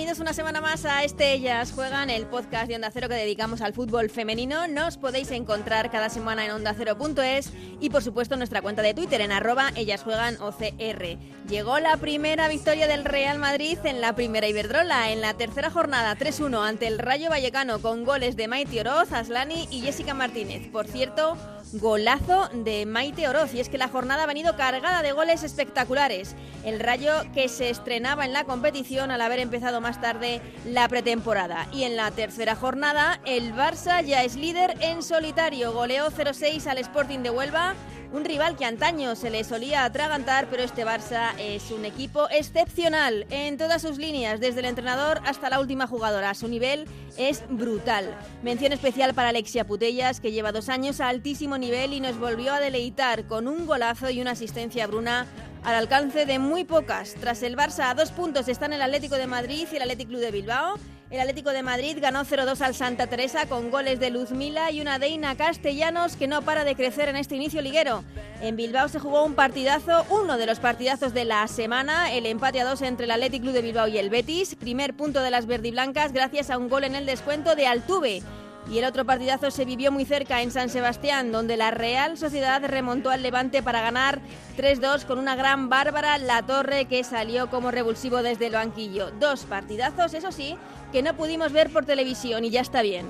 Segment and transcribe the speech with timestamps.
[0.00, 3.60] Bienvenidos una semana más a este Ellas Juegan, el podcast de Onda Cero que dedicamos
[3.60, 4.66] al fútbol femenino.
[4.66, 9.30] Nos podéis encontrar cada semana en ondacero.es y por supuesto nuestra cuenta de Twitter en
[9.30, 11.18] arroba Ellas Juegan OCR.
[11.50, 16.16] Llegó la primera victoria del Real Madrid en la primera Iberdrola, en la tercera jornada
[16.16, 20.66] 3-1 ante el Rayo Vallecano con goles de Maite Oroz, Aslani y Jessica Martínez.
[20.72, 21.36] Por cierto,
[21.74, 23.54] golazo de Maite Oroz.
[23.54, 26.34] Y es que la jornada ha venido cargada de goles espectaculares.
[26.64, 31.68] El Rayo que se estrenaba en la competición al haber empezado más tarde la pretemporada.
[31.72, 35.72] Y en la tercera jornada, el Barça ya es líder en solitario.
[35.72, 37.74] Goleó 0-6 al Sporting de Huelva.
[38.12, 43.24] Un rival que antaño se le solía atragantar, pero este Barça es un equipo excepcional
[43.30, 46.34] en todas sus líneas, desde el entrenador hasta la última jugadora.
[46.34, 48.12] Su nivel es brutal.
[48.42, 52.52] Mención especial para Alexia Putellas, que lleva dos años a altísimo nivel y nos volvió
[52.52, 55.26] a deleitar con un golazo y una asistencia a Bruna
[55.62, 57.14] al alcance de muy pocas.
[57.14, 60.20] Tras el Barça a dos puntos están el Atlético de Madrid y el Atlético Club
[60.20, 60.78] de Bilbao.
[61.10, 65.00] El Atlético de Madrid ganó 0-2 al Santa Teresa con goles de Luzmila y una
[65.00, 68.04] Deina Castellanos que no para de crecer en este inicio liguero.
[68.40, 72.60] En Bilbao se jugó un partidazo, uno de los partidazos de la semana, el empate
[72.60, 75.46] a dos entre el Atlético Club de Bilbao y el Betis, primer punto de las
[75.46, 78.22] verdiblancas gracias a un gol en el descuento de Altuve.
[78.70, 82.62] Y el otro partidazo se vivió muy cerca en San Sebastián, donde la Real Sociedad
[82.64, 84.20] remontó al Levante para ganar
[84.56, 89.10] 3-2 con una gran Bárbara La Torre que salió como revulsivo desde el banquillo.
[89.18, 90.56] Dos partidazos, eso sí,
[90.92, 93.06] que no pudimos ver por televisión y ya está bien.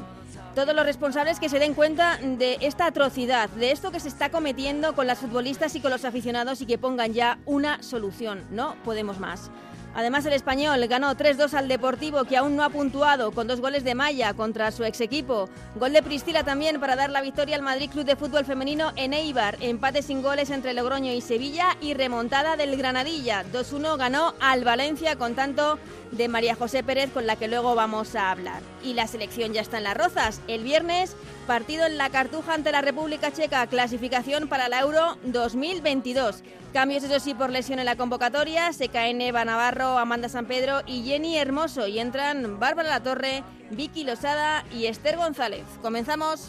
[0.55, 4.31] Todos los responsables que se den cuenta de esta atrocidad, de esto que se está
[4.31, 8.45] cometiendo con las futbolistas y con los aficionados y que pongan ya una solución.
[8.51, 9.51] No podemos más.
[9.95, 13.85] Además, el español ganó 3-2 al Deportivo, que aún no ha puntuado, con dos goles
[13.85, 15.49] de Maya contra su ex equipo.
[15.75, 19.15] Gol de Pristila también para dar la victoria al Madrid Club de Fútbol Femenino en
[19.15, 19.57] Eibar.
[19.61, 23.45] Empate sin goles entre Logroño y Sevilla y remontada del Granadilla.
[23.53, 25.79] 2-1 ganó al Valencia con tanto
[26.13, 28.63] de María José Pérez, con la que luego vamos a hablar.
[28.83, 30.41] Y la selección ya está en las rozas.
[30.49, 36.43] El viernes, partido en la Cartuja ante la República Checa, clasificación para la Euro 2022.
[36.73, 38.73] Cambios, eso sí, por lesión en la convocatoria.
[38.73, 41.89] Se caen Eva Navarro, Amanda San Pedro y Jenny Hermoso.
[41.89, 45.65] Y entran Bárbara La Torre, Vicky Losada y Esther González.
[45.83, 46.47] Comenzamos.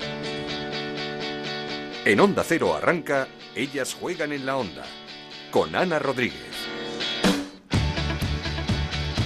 [2.06, 4.84] En Onda Cero arranca Ellas juegan en la onda.
[5.50, 6.56] Con Ana Rodríguez.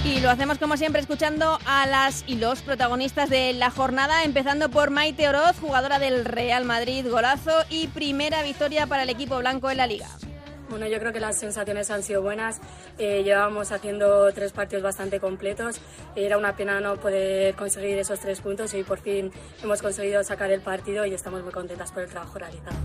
[0.02, 4.70] Y lo hacemos como siempre escuchando a las y los protagonistas de la jornada, empezando
[4.70, 9.68] por Maite Oroz, jugadora del Real Madrid, golazo y primera victoria para el equipo blanco
[9.68, 10.08] en la liga.
[10.68, 12.60] Bueno, yo creo que las sensaciones han sido buenas.
[12.98, 15.80] Eh, llevábamos haciendo tres partidos bastante completos.
[16.16, 19.30] Era una pena no poder conseguir esos tres puntos y por fin
[19.62, 22.76] hemos conseguido sacar el partido y estamos muy contentas por el trabajo realizado.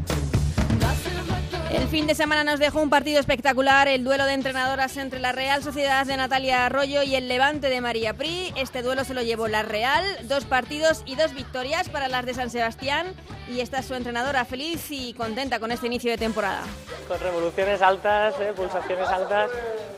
[1.73, 5.31] El fin de semana nos dejó un partido espectacular, el duelo de entrenadoras entre la
[5.31, 8.53] Real Sociedad de Natalia Arroyo y el Levante de María Pri.
[8.57, 12.33] Este duelo se lo llevó la Real, dos partidos y dos victorias para las de
[12.33, 13.13] San Sebastián
[13.49, 16.61] y esta es su entrenadora feliz y contenta con este inicio de temporada.
[17.07, 19.49] Con revoluciones altas, eh, pulsaciones altas,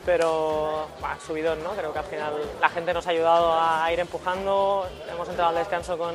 [0.06, 1.72] pero bah, subidón, ¿no?
[1.72, 5.56] Creo que al final la gente nos ha ayudado a ir empujando, hemos entrado al
[5.56, 6.14] descanso con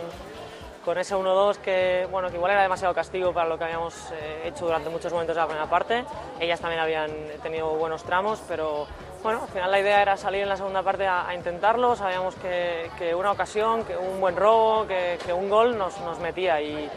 [0.88, 4.44] con ese 1-2 que, bueno, que igual era demasiado castigo para lo que habíamos eh,
[4.46, 6.02] hecho durante muchos momentos de la primera parte.
[6.40, 7.10] Ellas también habían
[7.42, 8.86] tenido buenos tramos, pero
[9.22, 11.94] bueno, al final la idea era salir en la segunda parte a, a intentarlo.
[11.94, 16.20] Sabíamos que, que, una ocasión, que un buen robo, que, que un gol nos, nos
[16.20, 16.88] metía y,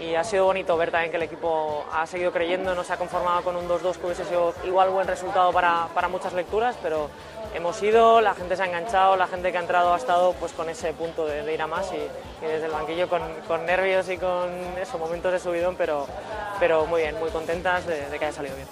[0.00, 2.96] y, ha sido bonito ver también que el equipo ha seguido creyendo, no se ha
[2.96, 7.08] conformado con un 2-2 que hubiese sido igual buen resultado para, para muchas lecturas, pero
[7.54, 10.52] hemos ido, la gente se ha enganchado, la gente que ha entrado ha estado pues
[10.52, 13.22] con ese punto de, ir a más y, desde el banquillo con,
[13.66, 14.50] nervios y con
[14.80, 16.06] esos momentos de subidón, pero,
[16.60, 18.68] pero muy bien, muy contentas de que haya salido bien.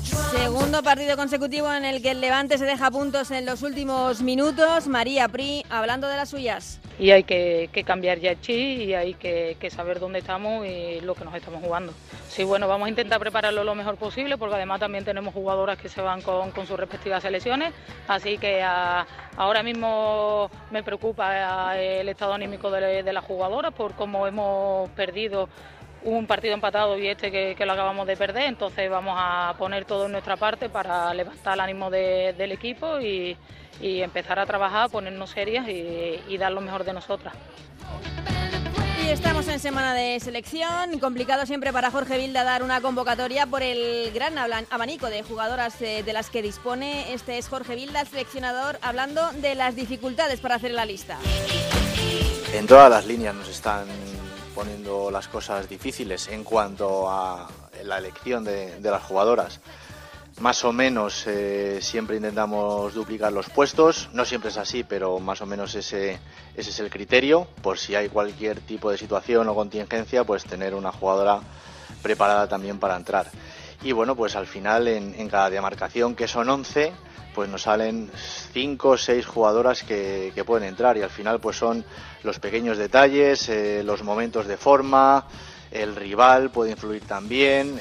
[0.00, 4.88] Segundo partido consecutivo en el que el Levante se deja puntos en los últimos minutos.
[4.88, 6.80] María Pri hablando de las suyas.
[6.98, 11.14] Y hay que, cambiar ya el chip y hay que, saber dónde estamos y lo
[11.14, 11.92] que nos estamos jugando.
[12.28, 15.90] Sí, bueno, vamos a intentar prepararlo lo mejor posible porque además también tenemos jugadoras que
[15.90, 17.74] se van con, sus respectivas selecciones.
[18.08, 24.88] Así que ahora mismo me preocupa el estado anímico de las jugadoras por cómo hemos
[24.90, 25.50] perdido
[26.04, 29.84] un partido empatado y este que, que, lo acabamos de perder, entonces vamos a poner
[29.84, 33.36] todo en nuestra parte para levantar el ánimo de, del equipo y,
[33.80, 37.34] y, empezar a trabajar, ponernos serias y, y dar lo mejor de nosotras.
[39.04, 40.98] Y estamos en semana de selección.
[41.00, 46.04] Complicado siempre para Jorge Vilda dar una convocatoria por el gran abanico de jugadoras eh,
[46.04, 47.12] de las que dispone.
[47.12, 51.18] Este es Jorge Vilda, el seleccionador, hablando de las dificultades para hacer la lista.
[52.54, 53.86] En todas las líneas nos están
[54.54, 57.48] poniendo las cosas difíciles en cuanto a
[57.84, 59.60] la elección de, las jugadoras.
[60.40, 65.40] Más o menos eh, siempre intentamos duplicar los puestos, no siempre es así, pero más
[65.42, 66.18] o menos ese,
[66.56, 67.46] ese es el criterio.
[67.62, 71.40] Por si hay cualquier tipo de situación o contingencia, pues tener una jugadora
[72.02, 73.30] preparada también para entrar.
[73.84, 76.92] Y bueno, pues al final en, cada demarcación, que son 11,
[77.34, 78.10] pues nos salen
[78.52, 81.84] cinco o seis jugadoras que, pueden entrar y al final pues son
[82.22, 85.26] los pequeños detalles, eh, los momentos de forma,
[85.70, 87.80] el rival puede influir también.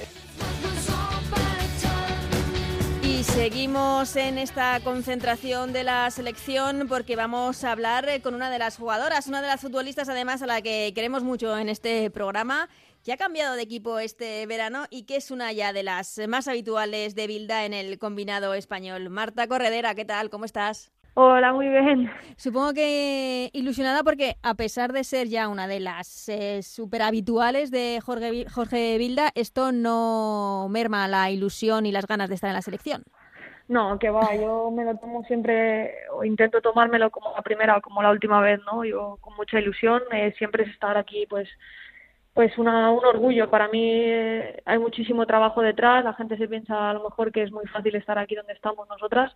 [3.04, 8.60] Y seguimos en esta concentración de la selección porque vamos a hablar con una de
[8.60, 12.70] las jugadoras, una de las futbolistas además a la que queremos mucho en este programa
[13.04, 16.48] que ha cambiado de equipo este verano y que es una ya de las más
[16.48, 19.10] habituales de Bilda en el combinado español.
[19.10, 20.30] Marta Corredera, ¿qué tal?
[20.30, 20.92] ¿Cómo estás?
[21.14, 22.10] Hola, muy bien.
[22.38, 27.70] Supongo que ilusionada porque a pesar de ser ya una de las eh, super habituales
[27.70, 32.56] de Jorge, Jorge Bilda, esto no merma la ilusión y las ganas de estar en
[32.56, 33.04] la selección.
[33.68, 37.82] No, que va, yo me lo tomo siempre, o intento tomármelo como la primera o
[37.82, 38.84] como la última vez, ¿no?
[38.84, 41.48] Yo con mucha ilusión, eh, siempre es estar aquí, pues
[42.34, 43.50] pues una, un orgullo.
[43.50, 46.04] Para mí eh, hay muchísimo trabajo detrás.
[46.04, 48.88] La gente se piensa a lo mejor que es muy fácil estar aquí donde estamos
[48.88, 49.36] nosotras,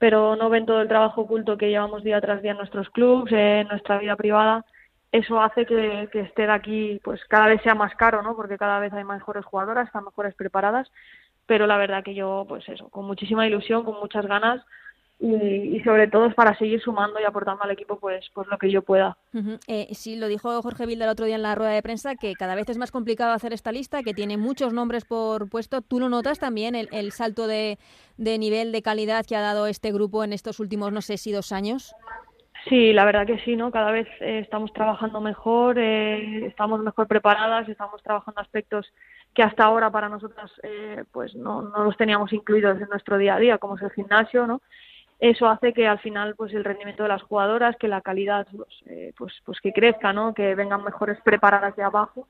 [0.00, 3.30] pero no ven todo el trabajo oculto que llevamos día tras día en nuestros clubes,
[3.34, 4.64] en nuestra vida privada.
[5.12, 8.34] Eso hace que, que estar aquí pues cada vez sea más caro, ¿no?
[8.34, 10.90] Porque cada vez hay mejores jugadoras, están mejores preparadas.
[11.44, 14.64] Pero la verdad que yo, pues eso, con muchísima ilusión, con muchas ganas,
[15.20, 18.70] y, sobre todo es para seguir sumando y aportando al equipo pues pues lo que
[18.70, 19.18] yo pueda.
[19.66, 22.32] Eh, sí, lo dijo Jorge Vilda el otro día en la rueda de prensa que
[22.32, 25.82] cada vez es más complicado hacer esta lista, que tiene muchos nombres por puesto.
[25.82, 27.76] ¿Tú lo notas también el, salto de,
[28.16, 31.52] nivel de calidad que ha dado este grupo en estos últimos no sé si dos
[31.52, 31.94] años?
[32.68, 33.70] Sí, la verdad que sí, ¿no?
[33.70, 38.86] Cada vez eh, estamos trabajando mejor, eh, estamos mejor preparadas, estamos trabajando aspectos
[39.34, 40.50] que hasta ahora para nosotras
[41.12, 44.46] pues no, no los teníamos incluidos en nuestro día a día, como es el gimnasio,
[44.46, 44.60] ¿no?
[45.20, 48.82] Eso hace que al final pues el rendimiento de las jugadoras que la calidad pues,
[48.86, 52.26] eh, pues, pues que crezca no que vengan mejores preparadas de abajo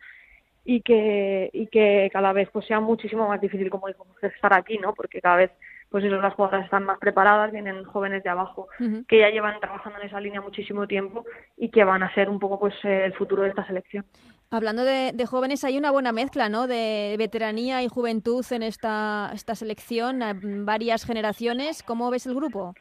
[0.65, 4.77] y que y que cada vez pues sea muchísimo más difícil como digo estar aquí
[4.79, 5.51] no porque cada vez
[5.91, 8.69] pues eso, las jugadoras están más preparadas, vienen jóvenes de abajo
[9.09, 11.25] que ya llevan trabajando en esa línea muchísimo tiempo
[11.57, 14.05] y que van a ser un poco pues el futuro de esta selección.
[14.53, 16.67] Hablando de, jóvenes, hay una buena mezcla, ¿no?
[16.67, 20.21] De veteranía y juventud en esta, esta selección,
[20.65, 21.83] varias generaciones.
[21.83, 22.75] ¿Cómo ves el grupo?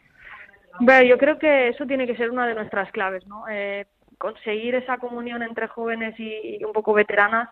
[0.79, 3.43] Bueno, yo creo que eso tiene que ser una de nuestras claves, ¿no?
[3.49, 3.85] Eh,
[4.17, 7.49] conseguir esa comunión entre jóvenes y, un poco veteranas,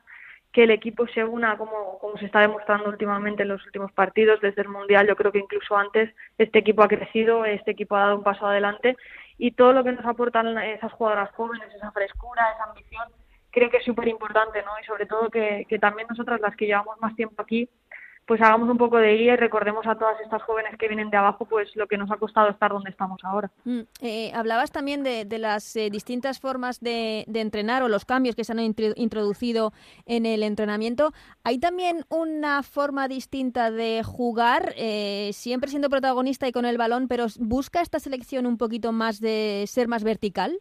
[0.57, 4.42] que el equipo se una como, como se está demostrando últimamente en los últimos partidos,
[4.42, 8.06] desde el Mundial, yo creo que incluso antes este equipo ha crecido, este equipo ha
[8.06, 8.98] dado un paso adelante
[9.38, 13.07] y todo lo que nos aportan esas jugadoras jóvenes, esa frescura, esa ambición,
[13.51, 14.71] creo que es súper importante, ¿no?
[14.81, 17.69] Y sobre todo que, que también nosotras, las que llevamos más tiempo aquí,
[18.27, 21.18] pues hagamos un poco de guía y recordemos a todas estas jóvenes que vienen de
[21.18, 23.50] abajo pues lo que nos ha costado estar donde estamos ahora.
[23.63, 28.44] Mm, eh, hablabas también de, las eh, distintas formas de, entrenar o los cambios que
[28.44, 29.71] se han introducido
[30.06, 31.13] en el entrenamiento.
[31.44, 37.07] ¿Hay también una forma distinta de jugar, eh, siempre siendo protagonista y con el balón,
[37.07, 40.59] pero busca esta selección un poquito más de ser más vertical?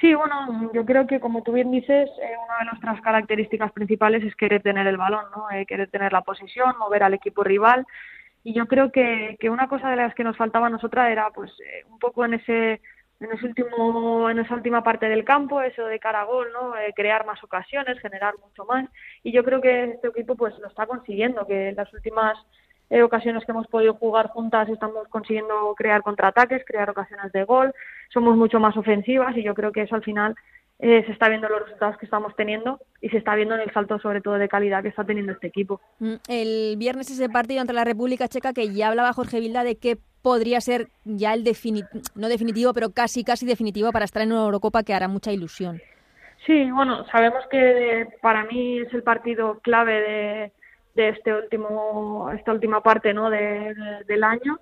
[0.00, 4.24] Sí, bueno, yo creo que como tú bien dices, eh, una de nuestras características principales
[4.24, 5.50] es querer tener el balón, ¿no?
[5.50, 7.86] Eh, querer tener la posesión, mover al equipo rival.
[8.42, 11.30] Y yo creo que, que una cosa de las que nos faltaba a nosotras era,
[11.30, 12.80] pues, eh, un poco en ese
[13.20, 16.72] en ese último en esa última parte del campo eso de cara a gol no
[16.96, 18.88] crear más ocasiones generar mucho más
[19.22, 22.38] y yo creo que este equipo pues lo está consiguiendo que en las últimas
[22.90, 27.72] eh, ocasiones que hemos podido jugar juntas estamos consiguiendo crear contraataques, crear ocasiones de gol,
[28.12, 30.34] somos mucho más ofensivas y yo creo que eso al final
[30.80, 33.72] eh, se está viendo los resultados que estamos teniendo y se está viendo en el
[33.72, 35.80] salto sobre todo de calidad que está teniendo este equipo.
[36.00, 39.76] Mm, el viernes ese partido ante la República Checa que ya hablaba Jorge Vilda de
[39.76, 44.32] que podría ser ya el definitivo, no definitivo, pero casi casi definitivo para estar en
[44.32, 45.80] una Eurocopa que hará mucha ilusión.
[46.46, 50.52] Sí, bueno, sabemos que para mí es el partido clave de,
[50.94, 53.30] de este último, esta última parte ¿no?
[53.30, 53.74] De,
[54.06, 54.60] del año.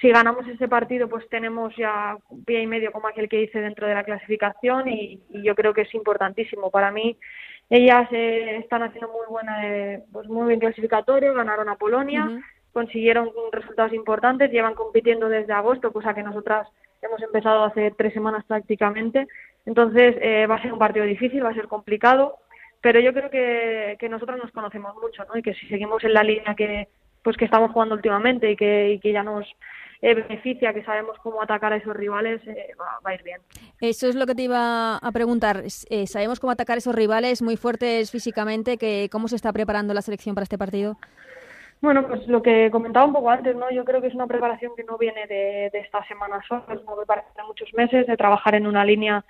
[0.00, 3.60] Si ganamos ese partido, pues tenemos ya un pie y medio, como aquel que dice,
[3.60, 6.70] dentro de la clasificación y, yo creo que es importantísimo.
[6.70, 7.16] Para mí,
[7.70, 13.30] ellas eh, están haciendo muy buena, eh, pues muy bien clasificatorio, ganaron a Polonia, consiguieron
[13.52, 16.68] resultados importantes, llevan compitiendo desde agosto, cosa que nosotras
[17.00, 19.28] hemos empezado hace tres semanas prácticamente,
[19.64, 22.38] entonces eh, va a ser un partido difícil, va a ser complicado,
[22.84, 25.38] pero yo creo que, que nosotros nos conocemos mucho, ¿no?
[25.38, 26.88] Y que si seguimos en la línea que
[27.22, 29.46] pues que estamos jugando últimamente y que, y que ya nos
[30.02, 33.40] eh, beneficia, que sabemos cómo atacar a esos rivales, eh, va, a ir bien.
[33.80, 35.62] Eso es lo que te iba a preguntar.
[35.88, 39.94] Eh, sabemos cómo atacar a esos rivales muy fuertes físicamente, que cómo se está preparando
[39.94, 40.98] la selección para este partido.
[41.80, 43.70] Bueno, pues lo que comentaba un poco antes, ¿no?
[43.70, 46.82] Yo creo que es una preparación que no viene de, de esta semana solo, es
[46.82, 49.24] una preparación de muchos meses, de trabajar en una línea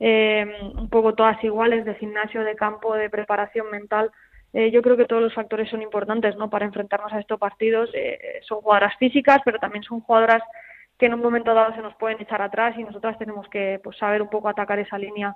[0.00, 4.10] un poco todas iguales, de gimnasio, de campo, de preparación mental
[4.52, 6.50] eh, yo creo que todos los factores son importantes ¿no?
[6.50, 7.90] para enfrentarnos a estos partidos.
[7.94, 10.42] Eh, son jugadoras físicas, pero también son jugadoras
[10.98, 13.96] que en un momento dado se nos pueden echar atrás y nosotras tenemos que pues,
[13.96, 15.34] saber un poco atacar esa línea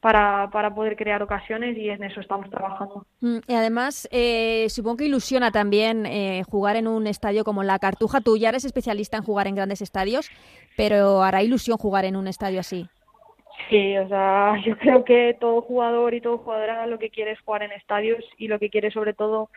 [0.00, 3.06] para, para poder crear ocasiones y en eso estamos trabajando.
[3.20, 6.04] Mm, y además, eh, supongo que ilusiona también
[6.50, 8.20] jugar en un estadio como la Cartuja.
[8.20, 10.30] Tú ya eres especialista en jugar en grandes estadios,
[10.76, 12.88] pero hará ilusión jugar en un estadio así.
[13.68, 17.40] Sí, o sea, yo creo que todo jugador y todo jugadora lo que quiere es
[17.40, 19.50] jugar en estadios y lo que quiere sobre todo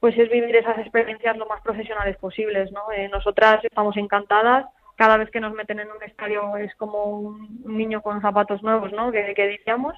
[0.00, 2.92] pues es vivir esas experiencias lo más profesionales posibles, ¿no?
[2.92, 7.60] Eh, nosotras estamos encantadas, cada vez que nos meten en un estadio es como un
[7.64, 9.10] niño con zapatos nuevos, ¿no?
[9.10, 9.96] Que, que decíamos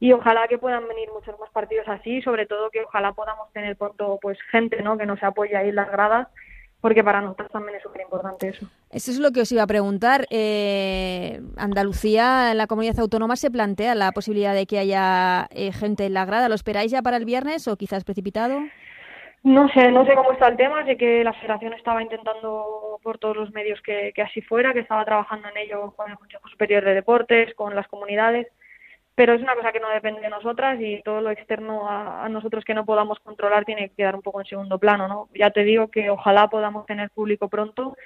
[0.00, 3.76] y ojalá que puedan venir muchos más partidos así, sobre todo que ojalá podamos tener
[3.76, 4.96] pronto pues gente, ¿no?
[4.96, 6.28] Que nos apoye ahí en las gradas
[6.80, 8.66] porque para nosotros también es súper importante eso.
[8.90, 10.26] Eso es lo que os iba a preguntar.
[10.30, 16.06] Eh, Andalucía, en la comunidad autónoma, se plantea la posibilidad de que haya eh, gente
[16.06, 16.48] en la grada.
[16.48, 18.60] ¿Lo esperáis ya para el viernes o quizás precipitado?
[19.42, 20.84] No sé, no sé cómo está el tema.
[20.84, 24.80] Sé que la Federación estaba intentando por todos los medios que, que así fuera, que
[24.80, 28.48] estaba trabajando en ello con el Consejo Superior de Deportes, con las comunidades
[29.16, 32.64] pero es una cosa que no depende de nosotras y todo lo externo a, nosotros
[32.64, 35.28] que no podamos controlar tiene que quedar un poco en segundo plano, ¿no?
[35.34, 37.96] Ya te digo que ojalá podamos tener público pronto,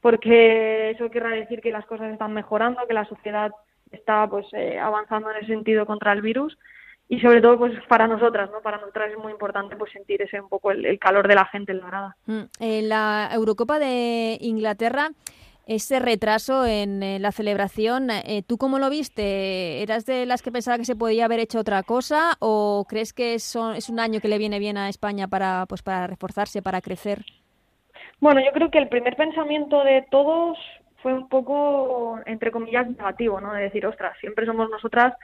[0.00, 3.52] porque eso querrá decir que las cosas están mejorando, que la sociedad
[3.92, 6.56] está pues eh, avanzando en ese sentido contra el virus
[7.06, 8.62] y sobre todo pues para nosotras, ¿no?
[8.62, 11.72] Para nosotras es muy importante pues sentir ese un poco el, calor de la gente
[11.72, 12.16] en la grada.
[12.24, 12.42] Mm,
[12.88, 15.10] la Eurocopa de Inglaterra
[15.66, 19.82] ese retraso en, la celebración, eh, ¿tú cómo lo viste?
[19.82, 23.34] ¿Eras de las que pensaba que se podía haber hecho otra cosa o crees que
[23.34, 26.80] es, es un año que le viene bien a España para, pues, para reforzarse, para
[26.80, 27.24] crecer?
[28.20, 30.56] Bueno, yo creo que el primer pensamiento de todos
[31.02, 33.52] fue un poco, entre comillas, negativo, ¿no?
[33.52, 35.14] De decir, ostras, siempre somos nosotras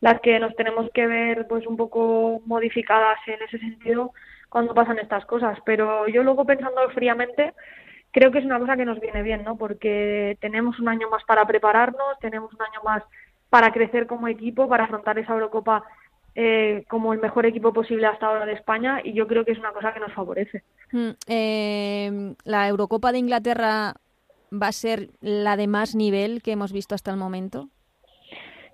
[0.00, 4.12] las que nos tenemos que ver pues un poco modificadas en ese sentido
[4.48, 5.58] cuando pasan estas cosas.
[5.64, 7.54] Pero yo luego pensando fríamente,
[8.12, 9.56] creo que es una cosa que nos viene bien, ¿no?
[9.56, 13.02] Porque tenemos un año más para prepararnos, tenemos un año más
[13.50, 15.82] para crecer como equipo, para afrontar esa Eurocopa
[16.34, 19.58] eh, como el mejor equipo posible hasta ahora de España y yo creo que es
[19.58, 20.62] una cosa que nos favorece.
[20.92, 23.94] Mm, eh, la Eurocopa de Inglaterra
[24.50, 27.68] va a ser la de más nivel que hemos visto hasta el momento.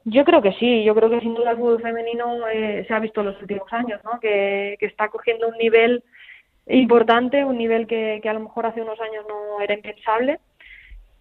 [0.05, 3.01] Yo creo que sí, yo creo que sin duda el fútbol femenino eh, se ha
[3.01, 4.19] visto en los últimos años, ¿no?
[4.21, 6.03] que, que está cogiendo un nivel
[6.69, 10.39] importante, un nivel que, que a lo mejor hace unos años no era impensable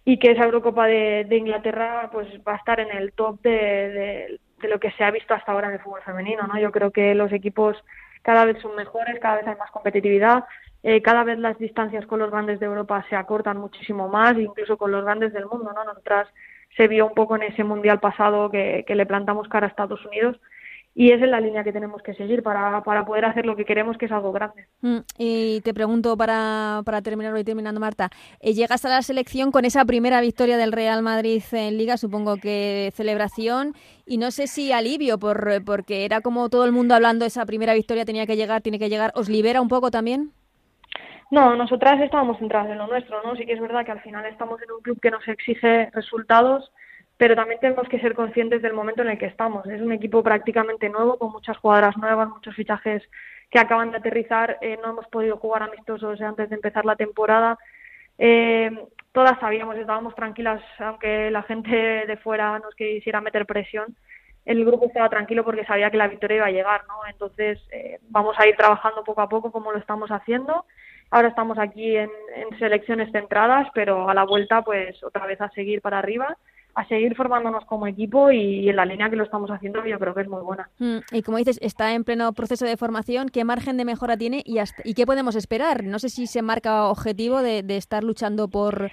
[0.04, 4.68] y que esa Eurocopa de, Inglaterra pues va a estar en el top de, de,
[4.68, 6.58] lo que se ha visto hasta ahora en el fútbol femenino, ¿no?
[6.58, 7.76] Yo creo que los equipos
[8.22, 10.44] cada vez son mejores, cada vez hay más competitividad,
[10.82, 14.76] eh, cada vez las distancias con los grandes de Europa se acortan muchísimo más, incluso
[14.76, 15.84] con los grandes del mundo, ¿no?
[15.84, 16.28] Nosotras
[16.76, 20.04] se vio un poco en ese mundial pasado que, que le plantamos cara a Estados
[20.06, 20.38] Unidos
[20.98, 23.64] y esa es la línea que tenemos que seguir para, para poder hacer lo que
[23.64, 24.66] queremos, que es algo grande.
[24.80, 29.52] Mm, y te pregunto para, para terminar hoy terminando, Marta, eh, llegas a la selección
[29.52, 33.74] con esa primera victoria del Real Madrid en Liga, supongo que celebración,
[34.06, 37.74] y no sé si alivio, por, porque era como todo el mundo hablando, esa primera
[37.74, 40.32] victoria tenía que llegar, tiene que llegar, ¿os libera un poco también?
[41.30, 43.36] No, nosotras estábamos centradas en lo nuestro, ¿no?
[43.36, 46.72] Sí que es verdad que al final estamos en un club que nos exige resultados,
[47.18, 49.66] pero también tenemos que ser conscientes del momento en el que estamos.
[49.66, 53.02] Es un equipo prácticamente nuevo, con muchas jugadoras nuevas, muchos fichajes
[53.50, 54.56] que acaban de aterrizar.
[54.60, 57.58] Eh, no hemos podido jugar amistosos antes de empezar la temporada.
[58.18, 58.70] Eh,
[59.10, 61.74] todas sabíamos, estábamos tranquilas, aunque la gente
[62.06, 63.96] de fuera nos quisiera meter presión.
[64.44, 67.00] El grupo estaba tranquilo porque sabía que la victoria iba a llegar, ¿no?
[67.10, 70.66] Entonces eh, vamos a ir trabajando poco a poco como lo estamos haciendo.
[71.10, 75.50] Ahora estamos aquí en, en selecciones centradas, pero a la vuelta, pues otra vez a
[75.50, 76.36] seguir para arriba
[76.78, 80.14] a seguir formándonos como equipo y, en la línea que lo estamos haciendo yo creo
[80.14, 80.68] que es muy buena.
[80.78, 84.42] Mm, y como dices, está en pleno proceso de formación, ¿qué margen de mejora tiene
[84.44, 85.82] y, y qué podemos esperar?
[85.82, 88.90] No sé si se marca objetivo de, estar luchando por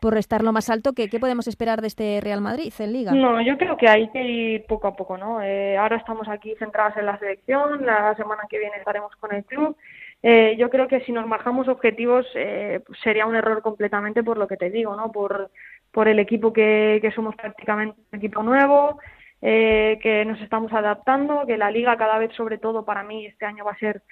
[0.00, 3.12] por estar lo más alto, ¿qué, ¿qué, podemos esperar de este Real Madrid en Liga?
[3.12, 5.42] No, yo creo que hay que ir poco a poco, ¿no?
[5.42, 9.44] Eh, ahora estamos aquí centradas en la selección, la semana que viene estaremos con el
[9.44, 9.76] club
[10.22, 14.46] eh, yo creo que si nos marcamos objetivos eh, sería un error completamente por lo
[14.46, 15.10] que te digo, ¿no?
[15.10, 15.50] Por,
[15.92, 18.98] por el equipo que, que somos prácticamente un equipo nuevo,
[19.42, 23.46] eh, que nos estamos adaptando, que la liga cada vez, sobre todo para mí, este
[23.46, 24.02] año va a ser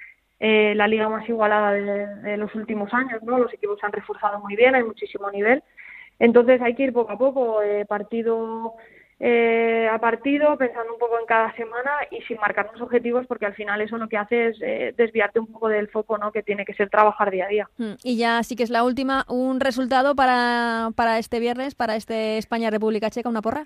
[0.41, 3.39] eh, la liga más igualada de, los últimos años, ¿no?
[3.39, 5.63] Los equipos se han reforzado muy bien, hay muchísimo nivel.
[6.19, 8.75] Entonces hay que ir poco a poco, eh, partido
[9.21, 13.55] eh, a partido, pensando un poco en cada semana y sin marcarnos objetivos, porque al
[13.55, 16.31] final eso lo que hace es eh, desviarte un poco del foco, ¿no?
[16.31, 17.69] Que tiene que ser trabajar día a día.
[17.79, 21.97] Mm, y ya sí que es la última, un resultado para, para este viernes, para
[21.97, 23.65] este España-República Checa, una porra.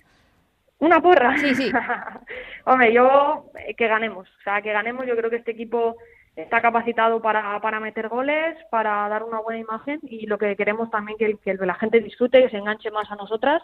[0.79, 1.37] ¿Una porra?
[1.37, 1.71] Sí, sí.
[2.65, 4.27] Hombre, yo eh, que ganemos.
[4.29, 5.07] O sea, que ganemos.
[5.07, 5.97] Yo creo que este equipo
[6.35, 10.91] está capacitado para, para meter goles, para dar una buena imagen y lo que queremos
[10.91, 13.63] también que, que la gente disfrute, que se enganche más a nosotras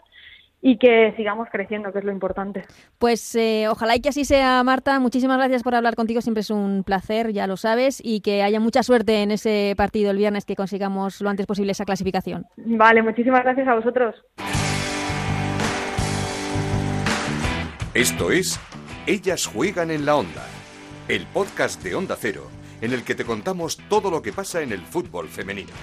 [0.61, 2.63] y que sigamos creciendo, que es lo importante.
[2.97, 4.99] Pues eh, ojalá y que así sea, Marta.
[4.99, 8.59] Muchísimas gracias por hablar contigo, siempre es un placer, ya lo sabes, y que haya
[8.59, 12.45] mucha suerte en ese partido el viernes, que consigamos lo antes posible esa clasificación.
[12.57, 14.15] Vale, muchísimas gracias a vosotros.
[17.93, 18.59] Esto es
[19.07, 20.45] Ellas juegan en la onda,
[21.07, 22.43] el podcast de Onda Cero,
[22.81, 25.73] en el que te contamos todo lo que pasa en el fútbol femenino.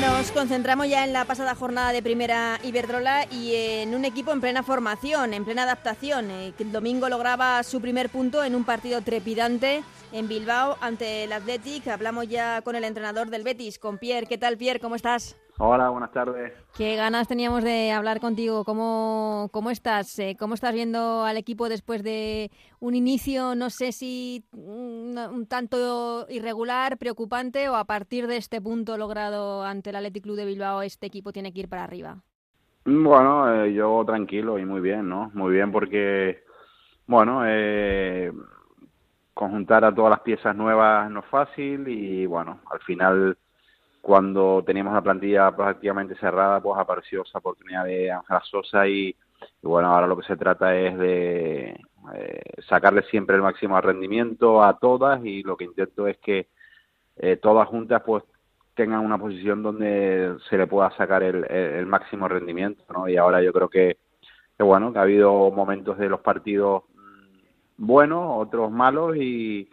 [0.00, 4.40] Nos concentramos ya en la pasada jornada de Primera Iberdrola y en un equipo en
[4.40, 9.02] plena formación, en plena adaptación, eh, el domingo lograba su primer punto en un partido
[9.02, 11.86] trepidante en Bilbao ante el Athletic.
[11.88, 14.26] Hablamos ya con el entrenador del Betis, con Pierre.
[14.26, 14.80] ¿Qué tal, Pierre?
[14.80, 15.36] ¿Cómo estás?
[15.62, 16.54] Hola, buenas tardes.
[16.74, 18.64] Qué ganas teníamos de hablar contigo.
[18.64, 20.18] ¿Cómo, cómo estás?
[20.18, 25.46] Eh, ¿Cómo estás viendo al equipo después de un inicio, no sé si un, un,
[25.46, 30.46] tanto irregular, preocupante, o a partir de este punto logrado ante el Athletic Club de
[30.46, 32.16] Bilbao, este equipo tiene que ir para arriba?
[32.86, 35.30] Bueno, eh, yo tranquilo y muy bien, ¿no?
[35.34, 36.42] Muy bien porque,
[37.06, 38.32] bueno, eh,
[39.34, 43.36] conjuntar a todas las piezas nuevas no es fácil y, bueno, al final
[44.00, 49.14] cuando teníamos la plantilla prácticamente cerrada, pues apareció esa oportunidad de Ángela Sosa y,
[49.62, 51.80] bueno, ahora lo que se trata es de
[52.14, 56.48] eh, sacarle siempre el máximo rendimiento a todas y lo que intento es que
[57.16, 58.24] eh, todas juntas pues
[58.74, 63.08] tengan una posición donde se le pueda sacar el, el, máximo rendimiento, ¿no?
[63.08, 63.98] Y ahora yo creo que,
[64.56, 66.84] que, bueno, que ha habido momentos de los partidos
[67.76, 69.68] buenos, otros malos y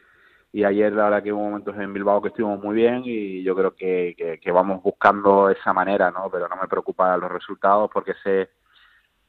[0.57, 3.55] y ayer la verdad que hubo momentos en Bilbao que estuvimos muy bien y yo
[3.55, 6.31] creo que, que, vamos buscando esa manera, ¿no?
[6.31, 8.49] Pero no me preocupan los resultados porque sé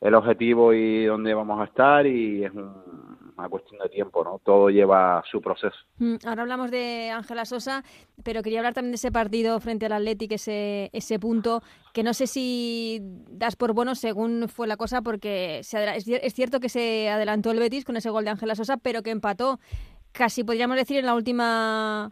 [0.01, 4.41] el objetivo y dónde vamos a estar y es una cuestión de tiempo, ¿no?
[4.43, 5.77] Todo lleva su proceso.
[5.99, 7.85] Mm, ahora hablamos de Ángela Sosa,
[8.25, 11.63] pero quería hablar también de ese partido frente al Athletic, ese, ese punto
[11.93, 16.59] que no sé si das por bueno según fue la cosa, porque se, es cierto
[16.59, 19.59] que se adelantó el Betis con ese gol de Ángela Sosa, pero que empató
[20.19, 22.11] casi podríamos decir en la última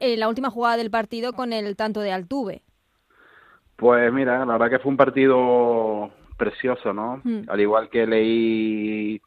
[0.00, 2.62] en la última jugada del partido con el tanto de Altuve.
[3.76, 7.22] Pues mira, la verdad que fue un partido precioso, ¿no?
[7.24, 7.44] Mm.
[7.48, 9.22] Al igual que leí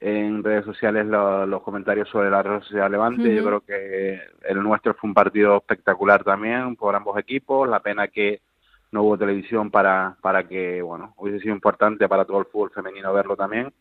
[0.00, 4.62] en redes sociales lo, los comentarios sobre la red social Levante, yo creo que el
[4.62, 8.42] nuestro fue un partido espectacular también por ambos equipos, la pena que
[8.90, 13.12] no hubo televisión para, para que, bueno, hubiese sido importante para todo el fútbol femenino
[13.12, 13.72] verlo también.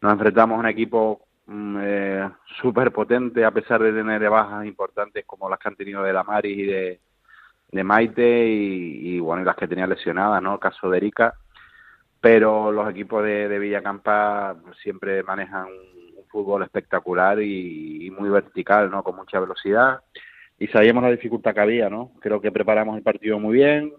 [0.00, 2.28] Nos enfrentamos a un equipo eh,
[2.60, 6.22] súper potente a pesar de tener bajas importantes como las que han tenido de la
[6.22, 7.00] Maris y de,
[7.72, 11.34] de Maite y, bueno y las que tenía lesionadas no caso de Erika.
[12.20, 19.02] Pero los equipos de, de Villacampa siempre manejan un, fútbol espectacular y, muy vertical no
[19.02, 20.00] con mucha velocidad.
[20.60, 23.92] Y sabíamos la dificultad que había no creo que preparamos el partido muy bien.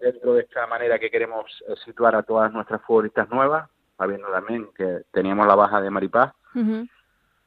[0.00, 5.02] Dentro de esta manera que queremos situar a todas nuestras futbolistas nuevas sabiendo también que
[5.10, 6.32] teníamos la baja de Maripaz.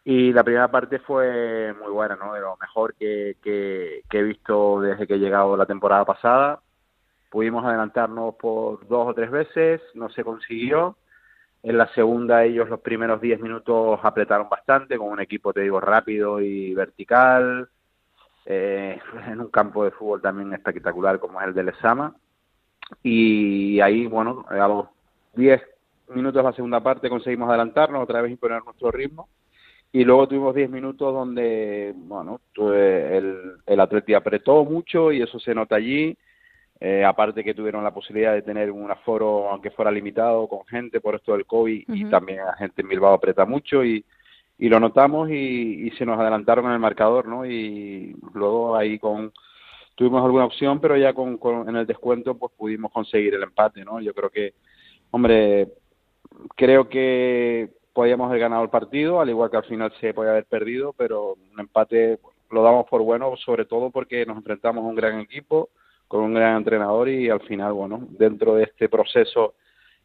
[0.04, 2.34] Y la primera parte fue muy buena, ¿no?
[2.34, 6.62] De lo mejor que, que, he visto desde que he llegado la temporada pasada.
[7.30, 10.98] Pudimos adelantarnos por dos o tres veces, no se consiguió.
[11.62, 15.80] En la segunda ellos los primeros diez minutos apretaron bastante, con un equipo, te digo,
[15.80, 17.70] rápido y vertical,
[18.46, 22.16] eh, en un campo de fútbol también espectacular como es el de Lesama.
[23.04, 24.88] Y ahí, bueno, a los
[25.34, 25.62] diez
[26.10, 29.30] minutos de la segunda parte conseguimos adelantarnos, otra vez imponer nuestro ritmo.
[29.92, 35.56] Y luego tuvimos 10 minutos donde, bueno, el, el Atleti apretó mucho y eso se
[35.56, 36.16] nota allí.
[36.82, 41.02] Eh, aparte que tuvieron la posibilidad de tener un aforo, aunque fuera limitado, con gente
[41.02, 42.08] por esto del COVID, uh -huh.
[42.08, 44.06] y también la gente en Bilbao aprieta mucho y,
[44.58, 47.46] y lo notamos y, y, se nos adelantaron en el marcador, ¿no?
[47.46, 49.34] Y luego ahí con
[49.96, 54.00] tuvimos alguna opción, pero ya con, en el descuento pues pudimos conseguir el empate, ¿no?
[54.00, 54.54] Yo creo que,
[55.12, 55.68] hombre,
[56.56, 60.46] creo que podíamos haber ganado el partido, al igual que al final se podía haber
[60.46, 62.20] perdido, pero un empate
[62.52, 65.70] lo damos por bueno, sobre todo porque nos enfrentamos a un gran equipo,
[66.08, 69.54] con un gran entrenador y al final, bueno, dentro de este proceso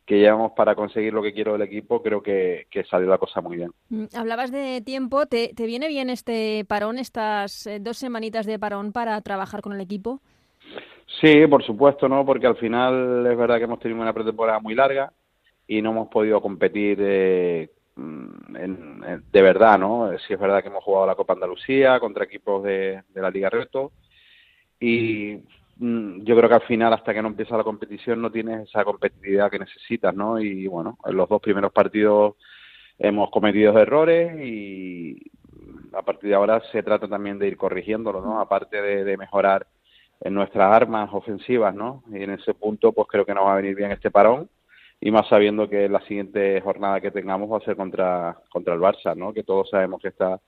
[0.05, 3.57] que llevamos para conseguir lo que quiero del equipo, creo que, salió la cosa muy
[3.57, 3.71] bien.
[3.89, 8.93] Mm, hablabas de tiempo, ¿te, viene bien este parón, estas eh, dos semanitas de parón
[8.93, 10.21] para trabajar con el equipo?
[11.21, 12.25] Sí, por supuesto, ¿no?
[12.27, 15.11] Porque al final es verdad que hemos tenido una pretemporada muy larga
[15.67, 20.11] y no hemos podido competir eh, mm, de verdad, ¿no?
[20.27, 23.51] Sí es verdad que hemos jugado la Copa Andalucía contra equipos de, de la Liga
[23.51, 23.93] Reto
[24.81, 25.41] y
[25.79, 28.85] Mm, yo creo que al final, hasta que no empieza la competición, no tienes esa
[28.85, 30.41] competitividad que necesitas, ¿no?
[30.41, 32.37] Y bueno, en los dos primeros partidos
[32.99, 35.31] hemos cometido errores y
[35.93, 38.41] a partir de ahora se trata también de ir corrigiéndolo, ¿no?
[38.41, 39.67] Aparte de, mejorar
[40.21, 42.05] en nuestras armas ofensivas, ¿no?
[42.13, 44.49] Y en ese punto, pues creo que nos va a venir bien este parón
[45.05, 48.81] y más sabiendo que la siguiente jornada que tengamos va a ser contra, contra el
[48.81, 49.35] Barça, ¿no?
[49.35, 50.41] Que todos sabemos que está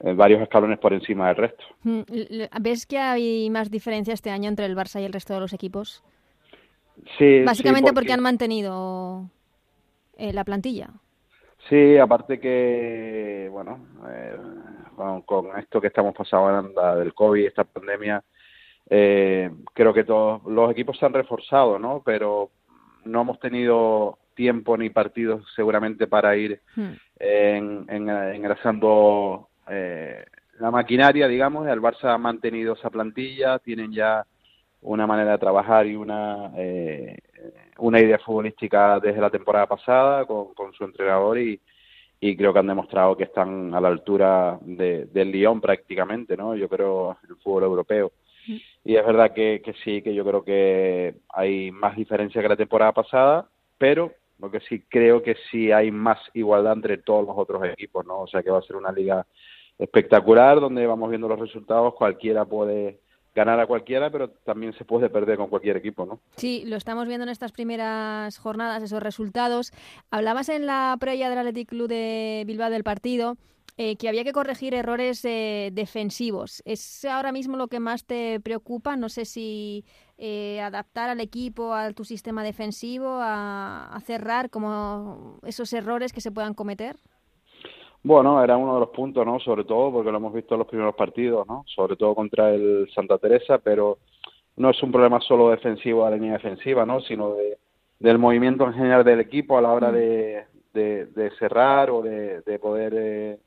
[0.00, 1.64] eh, varios escalones por encima del resto.
[1.82, 2.02] Mm,
[2.60, 5.54] ¿Ves que hay más diferencia este año entre el Barça y el resto de los
[5.54, 6.04] equipos?
[7.16, 7.42] Sí.
[7.44, 8.12] Básicamente porque...
[8.12, 9.30] han mantenido
[10.18, 10.90] eh, la plantilla.
[11.70, 14.36] Sí, aparte que, bueno, eh,
[15.24, 18.22] con, esto que estamos pasando del COVID, esta pandemia,
[18.86, 22.02] creo que todos los equipos se han reforzado, ¿no?
[22.04, 22.50] Pero
[23.04, 26.92] no hemos tenido tiempo ni partidos seguramente para ir hmm.
[27.18, 30.24] en, en, engrasando eh,
[30.58, 34.24] la maquinaria, digamos, el Barça ha mantenido esa plantilla, tienen ya
[34.82, 37.18] una manera de trabajar y una, eh,
[37.78, 41.60] una idea futbolística desde la temporada pasada con, su entrenador y,
[42.20, 46.54] y, creo que han demostrado que están a la altura de, del Lyon prácticamente, ¿no?
[46.54, 48.12] Yo creo el fútbol europeo.
[48.84, 52.56] Y es verdad que, que sí, que yo creo que hay más diferencia que la
[52.56, 57.36] temporada pasada, pero lo que sí creo que sí hay más igualdad entre todos los
[57.38, 58.22] otros equipos, ¿no?
[58.22, 59.24] O sea que va a ser una liga
[59.78, 62.98] espectacular donde vamos viendo los resultados, cualquiera puede
[63.34, 66.20] ganar a cualquiera, pero también se puede perder con cualquier equipo, ¿no?
[66.36, 69.72] Sí, lo estamos viendo en estas primeras jornadas, esos resultados.
[70.10, 73.36] Hablabas en la previa del Athletic Club de Bilbao del partido
[73.76, 76.62] eh, que había que corregir errores eh, defensivos.
[76.64, 78.96] ¿Es ahora mismo lo que más te preocupa?
[78.96, 79.84] No sé si
[80.18, 86.30] eh, adaptar al equipo a tu sistema defensivo, a cerrar como esos errores que se
[86.30, 86.96] puedan cometer.
[88.04, 89.38] Bueno, era uno de los puntos, ¿no?
[89.38, 91.64] Sobre todo porque lo hemos visto en los primeros partidos, ¿no?
[91.66, 93.98] Sobre todo contra el Santa Teresa, pero
[94.56, 97.00] no es un problema solo defensivo a la línea defensiva, ¿no?
[97.00, 97.58] Sino de,
[98.00, 102.92] del movimiento en general del equipo a la hora de, de, cerrar o de, poder
[102.94, 103.38] eh, eh,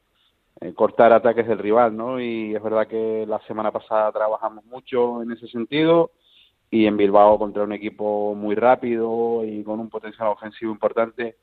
[0.76, 2.20] cortar ataques del rival, ¿no?
[2.20, 6.12] Y es verdad que la semana pasada trabajamos mucho en ese sentido
[6.72, 11.36] y en Bilbao contra un equipo muy rápido y con un potencial ofensivo importante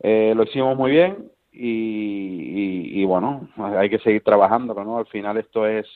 [0.00, 4.98] eh, lo hicimos muy bien y, bueno, hay que seguir trabajando, ¿no?
[4.98, 5.86] Al final esto es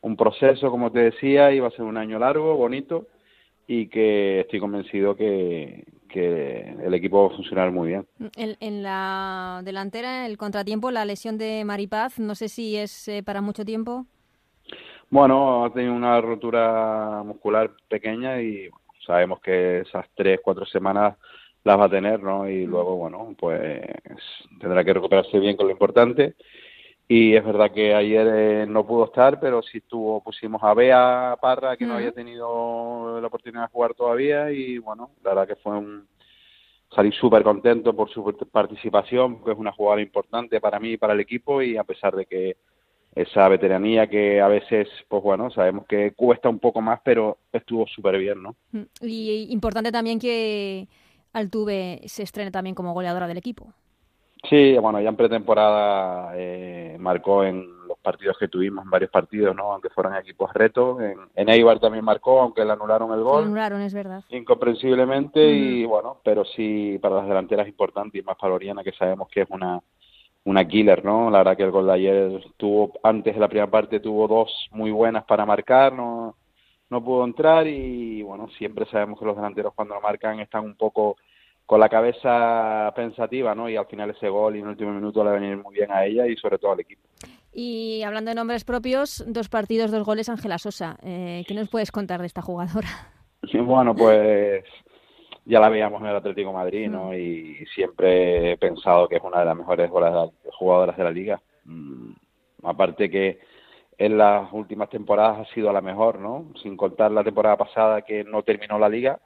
[0.00, 3.06] un proceso, como te decía, y va a ser un año largo, bonito,
[3.66, 8.06] y que estoy convencido que, que el equipo va a funcionar muy bien.
[8.36, 13.40] En, la delantera, el contratiempo, la lesión de Maripaz, no sé si es eh, para
[13.40, 14.06] mucho tiempo.
[15.10, 18.70] Bueno, ha tenido una rotura muscular pequeña y
[19.06, 21.16] sabemos que esas tres, cuatro semanas
[21.64, 22.48] las va a tener, ¿no?
[22.48, 23.82] Y luego, bueno, pues
[24.60, 26.34] tendrá que recuperarse bien con lo importante.
[27.08, 31.36] Y es verdad que ayer eh, no pudo estar, pero sí estuvo, pusimos a Bea
[31.40, 35.56] Parra, que no había tenido la oportunidad de jugar todavía, y bueno, la verdad que
[35.56, 36.06] fue un,
[36.94, 41.12] salí súper contento por su participación, porque es una jugada importante para mí y para
[41.12, 42.56] el equipo, y a pesar de que
[43.14, 47.86] esa veteranía que a veces, pues bueno, sabemos que cuesta un poco más, pero estuvo
[47.86, 48.56] súper bien, ¿no?
[49.02, 50.88] Y importante también que
[51.32, 53.74] Altuve se estrena también como goleadora del equipo.
[54.48, 59.54] Sí, bueno, ya en pretemporada eh, marcó en los partidos que tuvimos, en varios partidos,
[59.54, 59.72] ¿no?
[59.72, 61.00] Aunque fueron equipos retos.
[61.00, 63.42] En, en Eibar también marcó, aunque le anularon el gol.
[63.42, 64.24] Le anularon, es verdad.
[64.30, 69.28] Incomprensiblemente, y bueno, pero sí para las delanteras importante y más para Oriana, que sabemos
[69.28, 69.80] que es una,
[70.44, 71.30] una killer, ¿no?
[71.30, 74.68] La verdad que el gol de ayer tuvo, antes de la primera parte, tuvo dos
[74.72, 76.34] muy buenas para marcar, ¿no?
[76.92, 80.74] no pudo entrar y bueno, siempre sabemos que los delanteros cuando lo marcan están un
[80.74, 81.16] poco
[81.66, 83.68] con la cabeza pensativa, ¿no?
[83.68, 85.74] Y al final ese gol y en el último minuto le va a venir muy
[85.74, 87.02] bien a ella y sobre todo al equipo.
[87.52, 90.96] Y hablando de nombres propios, dos partidos, dos goles, Ángela Sosa.
[91.02, 92.88] Eh, ¿Qué nos puedes contar de esta jugadora?
[93.54, 94.64] Bueno, pues
[95.44, 97.08] ya la veíamos en el Atlético Madrid, ¿no?
[97.08, 97.14] Mm.
[97.14, 101.42] Y siempre he pensado que es una de las mejores jugadoras de la liga.
[101.64, 102.12] Mm,
[102.62, 103.40] aparte que
[103.98, 106.46] en las últimas temporadas ha sido la mejor, ¿no?
[106.62, 109.20] Sin contar la temporada pasada que no terminó la liga,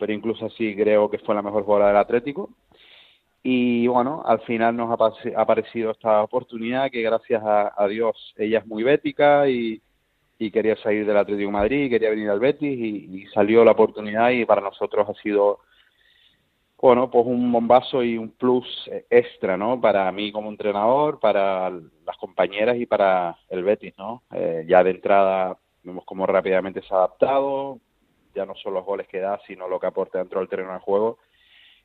[0.00, 2.50] pero incluso así creo que fue la mejor jugadora del Atlético.
[3.42, 8.66] Y bueno, al final nos ha, aparecido esta oportunidad que gracias a, Dios ella es
[8.66, 9.80] muy bética y,
[10.38, 14.46] quería salir del Atlético de Madrid, quería venir al Betis y, salió la oportunidad y
[14.46, 15.60] para nosotros ha sido
[16.80, 19.78] bueno, pues un bombazo y un plus extra, ¿no?
[19.78, 24.22] Para mí como entrenador, para las compañeras y para el Betis, ¿no?
[24.32, 27.78] Eh, ya de entrada vemos cómo rápidamente se ha adaptado,
[28.34, 30.80] ya no solo los goles que da, sino lo que aporta dentro del terreno de
[30.80, 31.18] juego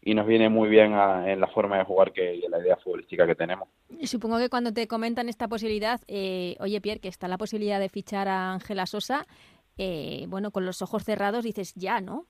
[0.01, 2.77] y nos viene muy bien en la forma de jugar que, y en la idea
[2.77, 3.67] futbolística que tenemos.
[4.03, 7.89] Supongo que cuando te comentan esta posibilidad, eh, oye Pierre, que está la posibilidad de
[7.89, 9.25] fichar a Ángela Sosa,
[9.77, 12.27] eh, bueno, con los ojos cerrados dices ya, ¿no?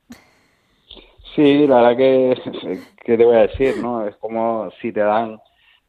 [1.36, 3.78] Sí, la verdad que, ¿qué te voy a decir?
[3.82, 5.38] no Es como si te dan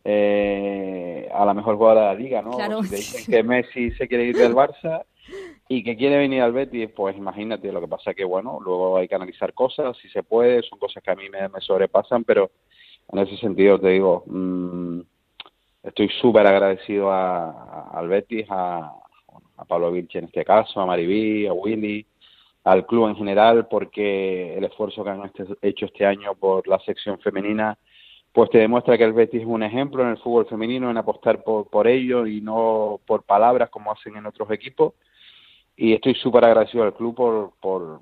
[0.02, 2.50] eh, a la mejor jugadora de la liga, ¿no?
[2.50, 2.82] Claro.
[2.82, 5.04] Si te dicen que Messi se quiere ir del Barça
[5.68, 9.08] y que quiere venir al Betis, pues imagínate, lo que pasa que, bueno, luego hay
[9.08, 12.50] que analizar cosas, si se puede, son cosas que a mí me, sobrepasan, pero
[13.12, 15.00] en ese sentido te digo, mmm,
[15.82, 18.92] estoy súper agradecido a, al Betis, a,
[19.56, 22.06] a Pablo Vilche en este caso, a Maribí, a Willy,
[22.64, 26.78] al club en general, porque el esfuerzo que han este, hecho este año por la
[26.80, 27.78] sección femenina,
[28.32, 31.42] pues te demuestra que el Betis es un ejemplo en el fútbol femenino, en apostar
[31.42, 34.94] por, por ello y no por palabras como hacen en otros equipos
[35.76, 38.00] y estoy súper agradecido al club por, por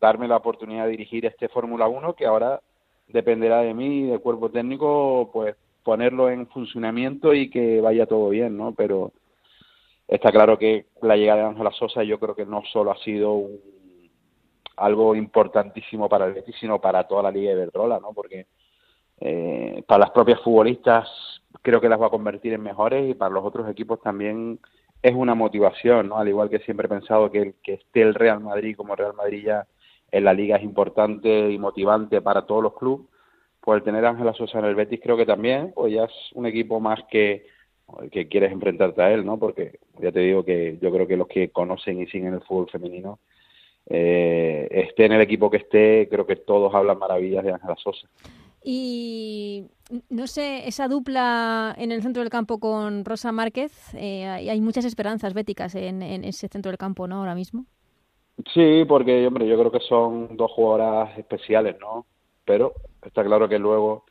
[0.00, 2.60] darme la oportunidad de dirigir este Fórmula 1 que ahora
[3.08, 8.28] dependerá de mí y del cuerpo técnico pues ponerlo en funcionamiento y que vaya todo
[8.28, 8.72] bien, ¿no?
[8.72, 9.12] Pero
[10.08, 13.32] está claro que la llegada de Ángela Sosa yo creo que no solo ha sido
[13.32, 13.60] un,
[14.76, 18.12] algo importantísimo para el Betis, sino para toda la Liga de Iberdrola, ¿no?
[18.12, 18.46] Porque
[19.20, 21.08] eh, para las propias futbolistas
[21.62, 24.58] creo que las va a convertir en mejores y para los otros equipos también
[25.02, 26.18] es una motivación, ¿no?
[26.18, 29.14] Al igual que siempre he pensado que, el, que esté el Real Madrid como Real
[29.14, 29.66] Madrid ya
[30.12, 33.06] en la liga es importante y motivante para todos los clubes,
[33.60, 36.12] pues el tener a Ángela Sosa en el Betis creo que también, pues ya es
[36.34, 37.46] un equipo más que,
[38.10, 39.38] que quieres enfrentarte a él, ¿no?
[39.38, 42.68] Porque ya te digo que yo creo que los que conocen y siguen el fútbol
[42.70, 43.18] femenino,
[43.88, 48.08] eh, esté en el equipo que esté, creo que todos hablan maravillas de Ángela Sosa.
[48.62, 49.64] Y
[50.10, 54.84] no sé, esa dupla en el centro del campo con Rosa Márquez, eh, hay muchas
[54.84, 57.16] esperanzas béticas en, ese centro del campo, ¿no?
[57.16, 57.64] Ahora mismo.
[58.54, 62.06] Sí, porque, hombre, yo creo que son dos jugadoras especiales, ¿no?
[62.44, 64.04] Pero está claro que luego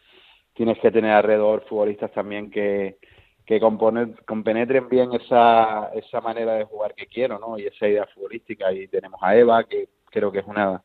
[0.54, 2.98] tienes que tener alrededor futbolistas también que,
[3.46, 7.58] que compenetren bien esa, esa manera de jugar que quiero, ¿no?
[7.58, 8.72] Y esa idea futbolística.
[8.74, 10.84] Y tenemos a Eva, que creo que es una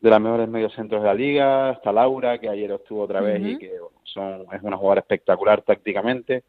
[0.00, 3.58] de las mejores mediocentros de la liga, está Laura, que ayer estuvo otra vez y
[3.58, 3.72] que
[4.04, 6.44] son, es una jugadora espectacular tácticamente,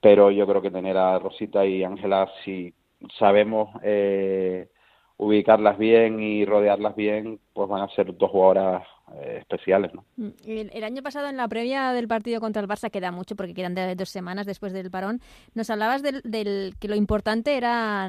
[0.00, 2.72] pero yo creo que tener a Rosita y Ángela, si
[3.18, 4.68] sabemos eh,
[5.16, 8.82] ubicarlas bien y rodearlas bien, pues van a ser dos jugadoras
[9.14, 9.92] eh, especiales.
[9.92, 10.04] ¿no?
[10.16, 13.52] Mm, el, año pasado, en la previa del partido contra el Barça, queda mucho porque
[13.52, 15.20] quedan de dos semanas después del parón,
[15.54, 18.08] nos hablabas del, del que lo importante era,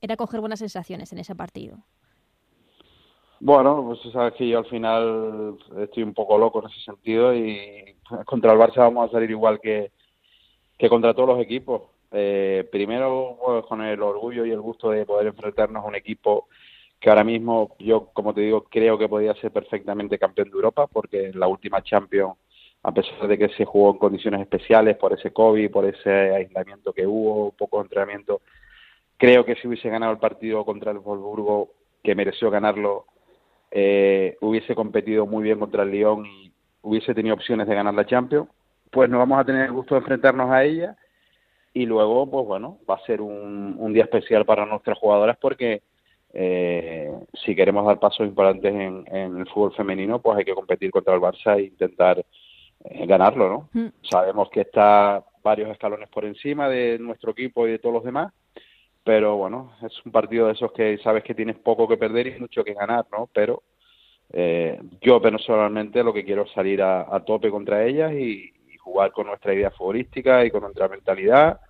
[0.00, 1.78] era coger buenas sensaciones en ese partido.
[3.40, 7.96] Bueno, pues sabes que yo al final estoy un poco loco en ese sentido y
[8.26, 9.92] contra el Barça vamos a salir igual que,
[10.78, 11.82] que contra todos los equipos.
[12.12, 16.48] Eh, primero pues, con el orgullo y el gusto de poder enfrentarnos a un equipo
[17.00, 20.86] que ahora mismo yo, como te digo, creo que podía ser perfectamente campeón de Europa
[20.86, 22.34] porque en la última Champions,
[22.82, 26.92] a pesar de que se jugó en condiciones especiales por ese COVID, por ese aislamiento
[26.92, 28.40] que hubo, poco entrenamiento,
[29.16, 31.70] creo que si hubiese ganado el partido contra el Wolfsburgo,
[32.02, 33.06] que mereció ganarlo,
[33.70, 36.52] eh, hubiese competido muy bien contra el Lyon y
[36.82, 38.48] hubiese tenido opciones de ganar la Champions,
[38.90, 40.96] pues nos vamos a tener el gusto de enfrentarnos a ella
[41.72, 45.82] y luego, pues bueno, va a ser un, día especial para nuestras jugadoras porque
[46.32, 47.12] eh,
[47.44, 49.06] si queremos dar pasos importantes en,
[49.38, 52.24] el fútbol femenino, pues hay que competir contra el Barça e intentar
[52.84, 53.68] eh, ganarlo, ¿no?
[53.72, 53.88] Mm.
[54.02, 58.32] Sabemos que está varios escalones por encima de nuestro equipo y de todos los demás,
[59.06, 62.40] pero bueno, es un partido de esos que sabes que tienes poco que perder y
[62.40, 63.30] mucho que ganar, ¿no?
[63.32, 63.62] Pero
[64.32, 69.26] eh, yo personalmente lo que quiero es salir a, tope contra ellas y, jugar con
[69.26, 71.60] nuestra idea futbolística y con nuestra mentalidad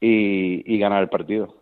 [0.00, 1.54] y, ganar el partido.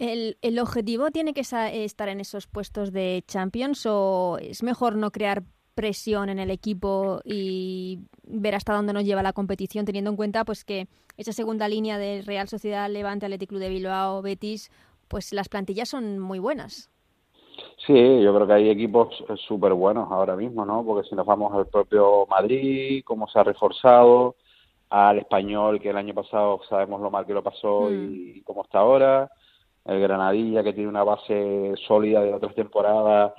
[0.00, 5.12] ¿El, ¿El, objetivo tiene que estar en esos puestos de Champions o es mejor no
[5.12, 5.42] crear
[5.76, 10.44] presión en el equipo y ver hasta dónde nos lleva la competición, teniendo en cuenta
[10.44, 14.70] pues que esa segunda línea de Real Sociedad, Levante, Atlético Club de Bilbao, Betis,
[15.06, 16.90] pues las plantillas son muy buenas.
[17.86, 19.14] Sí, yo creo que hay equipos
[19.46, 20.82] súper buenos ahora mismo, ¿no?
[20.84, 24.36] Porque si nos vamos al propio Madrid, cómo se ha reforzado,
[24.88, 28.78] al español que el año pasado sabemos lo mal que lo pasó y, cómo está
[28.78, 29.30] ahora,
[29.84, 33.34] el Granadilla que tiene una base sólida de otras temporadas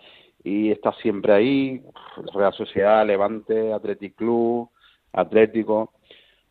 [0.47, 1.81] y está siempre ahí,
[2.33, 4.69] Real Sociedad, Levante, Athletic Club,
[5.11, 5.91] Atlético.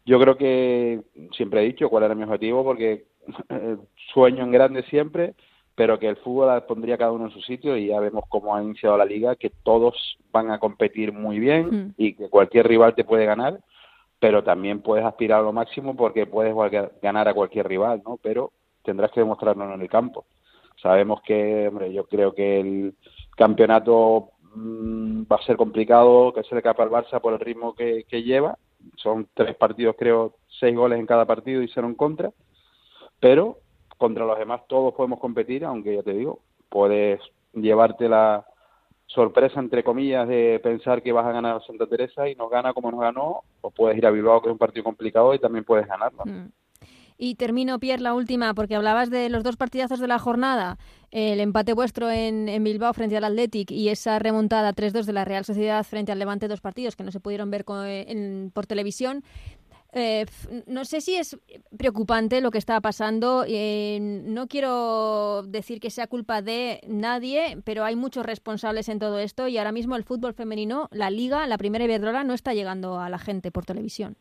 [0.05, 1.01] Yo creo que
[1.33, 3.07] siempre he dicho cuál era mi objetivo porque
[4.13, 5.35] sueño en grande siempre,
[5.75, 8.63] pero que el fútbol pondría cada uno en su sitio y ya vemos cómo ha
[8.63, 13.05] iniciado la liga, que todos van a competir muy bien y que cualquier rival te
[13.05, 13.61] puede ganar
[14.19, 16.55] pero también puedes aspirar a lo máximo porque puedes
[17.03, 18.19] ganar a cualquier rival, ¿no?
[18.23, 20.25] Pero tendrás que demostrarlo en el campo.
[20.81, 22.95] Sabemos que, hombre, yo creo que el
[23.37, 27.75] campeonato mm, va a ser complicado que se le capa al Barça por el ritmo
[27.75, 28.59] que, lleva.
[28.97, 32.33] Son tres partidos, creo, seis goles en cada partido y cero en contra.
[33.21, 33.59] Pero
[33.97, 37.21] contra los demás todos podemos competir, aunque ya te digo, puedes
[37.55, 38.45] llevarte la,
[39.07, 42.75] sorpresa, entre comillas, de pensar que vas a ganar a Santa Teresa y nos gana
[42.75, 45.65] como nos ganó, o puedes ir a Bilbao, que es un partido complicado, y también
[45.65, 46.25] puedes ganarlo.
[46.25, 46.49] Mm.
[47.19, 50.79] Y termino, Pierre, la última, porque hablabas de los dos partidazos de la jornada,
[51.11, 55.25] el empate vuestro en, en Bilbao frente al Athletic y esa remontada 3-2 de la
[55.25, 59.25] Real Sociedad frente al Levante, dos partidos que no se pudieron ver por televisión.
[59.99, 60.27] Eh,
[60.67, 61.39] no sé si es
[61.79, 63.47] preocupante lo que está pasando.
[63.49, 69.19] Eh, no quiero decir que sea culpa de nadie, pero hay muchos responsables en todo
[69.19, 73.01] esto y ahora mismo el fútbol femenino, la liga, la primera Iberdrola, no está llegando
[73.01, 74.19] a la gente por televisión.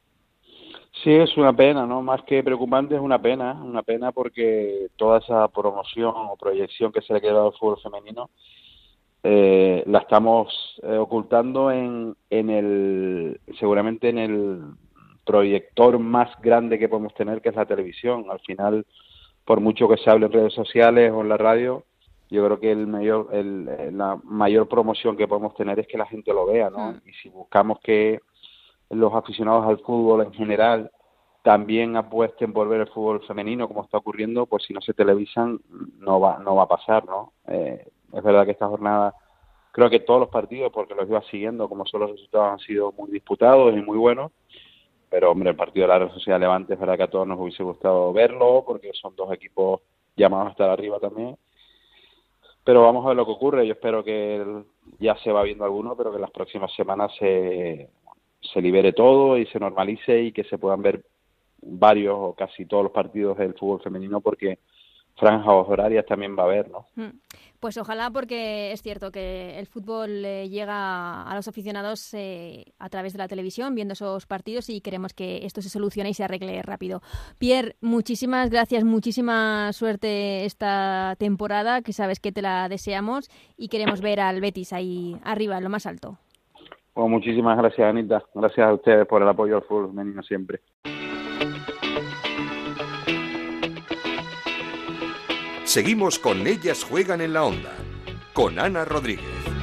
[1.04, 2.02] Sí, es una pena, ¿no?
[2.02, 7.02] Más que preocupante es una pena, una pena porque toda esa promoción o proyección que
[7.02, 8.30] se le ha quedado al fútbol femenino
[9.24, 14.62] eh, la estamos ocultando en, en el, seguramente en el
[15.26, 18.28] proyector más grande que podemos tener, que es la televisión.
[18.30, 18.86] Al final,
[19.44, 21.84] por mucho que se hable en redes sociales o en la radio,
[22.30, 26.06] yo creo que el mayor, el, la mayor promoción que podemos tener es que la
[26.06, 26.92] gente lo vea, ¿no?
[26.92, 27.02] Mm.
[27.06, 28.20] Y si buscamos que
[28.90, 30.92] los aficionados al fútbol en general
[31.46, 35.60] también apuesten por ver el fútbol femenino, como está ocurriendo, pues si no se televisan
[36.00, 37.34] no va, no va a pasar, ¿no?
[37.48, 39.14] Eh, es verdad que esta jornada,
[39.72, 42.92] creo que todos los partidos, porque los iba siguiendo, como son los resultados, han sido
[42.94, 44.32] muy disputados y muy buenos,
[45.08, 47.40] pero hombre, el partido de la Real Sociedad Levante es verdad que a todos nos
[47.40, 49.82] hubiese gustado verlo, porque son dos equipos
[50.16, 51.38] llamados a estar arriba también.
[52.64, 53.68] Pero vamos a ver lo que ocurre.
[53.68, 54.64] Yo espero que
[55.00, 57.92] ya se va viendo alguno, pero que en las próximas semanas se,
[58.54, 61.04] se libere todo y se normalice y que se puedan ver
[61.62, 64.60] varios o casi todos los partidos del fútbol femenino, porque
[65.16, 66.88] franjas horarias también va a haber, ¿no?
[66.96, 67.20] Hmm.
[67.60, 72.90] Pues ojalá porque es cierto que el fútbol eh, llega a los aficionados eh, a
[72.90, 76.24] través de la televisión viendo esos partidos y queremos que esto se solucione y se
[76.24, 77.02] arregle rápido.
[77.40, 84.02] Pierre, muchísimas gracias, muchísima suerte esta temporada, que sabes que te la deseamos y queremos
[84.02, 86.20] ver al Betis ahí arriba, en lo más alto.
[86.96, 88.24] Pues muchísimas gracias, Anita.
[88.34, 90.62] Gracias a ustedes por el apoyo al fútbol femenino siempre.
[95.66, 97.74] Seguimos con Ellas Juegan en la Onda,
[98.34, 99.55] con Ana Rodríguez.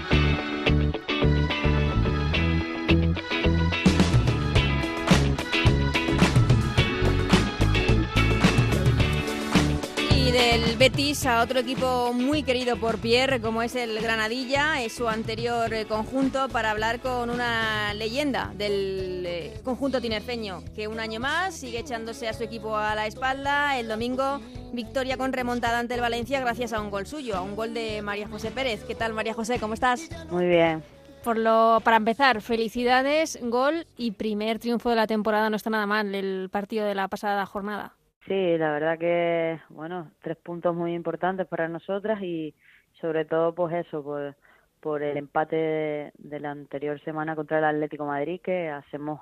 [10.32, 14.94] Y del Betis a otro equipo muy querido por Pierre, como es el Granadilla, es
[14.94, 21.00] su anterior eh, conjunto, para hablar con una leyenda del eh, conjunto tinerfeño, que un
[21.00, 23.78] año más sigue echándose a su equipo a la espalda.
[23.78, 24.40] El domingo
[24.72, 28.00] Victoria con remontada ante el Valencia gracias a un gol suyo, a un gol de
[28.00, 28.84] María José Pérez.
[28.84, 29.58] ¿Qué tal, María José?
[29.60, 30.08] ¿Cómo estás?
[30.30, 30.82] Muy bien.
[31.24, 35.50] Por lo, para empezar, felicidades, gol y primer triunfo de la temporada.
[35.50, 37.96] No está nada mal el partido de la pasada jornada.
[38.26, 42.54] Sí, la verdad que, bueno, tres puntos muy importantes para nosotras y
[43.00, 44.36] sobre todo, pues eso, por,
[44.80, 49.20] por el empate de la anterior semana contra el Atlético Madrid, que hacemos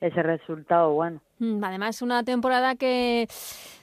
[0.00, 1.20] ese resultado bueno.
[1.38, 3.26] Mm, además, una temporada que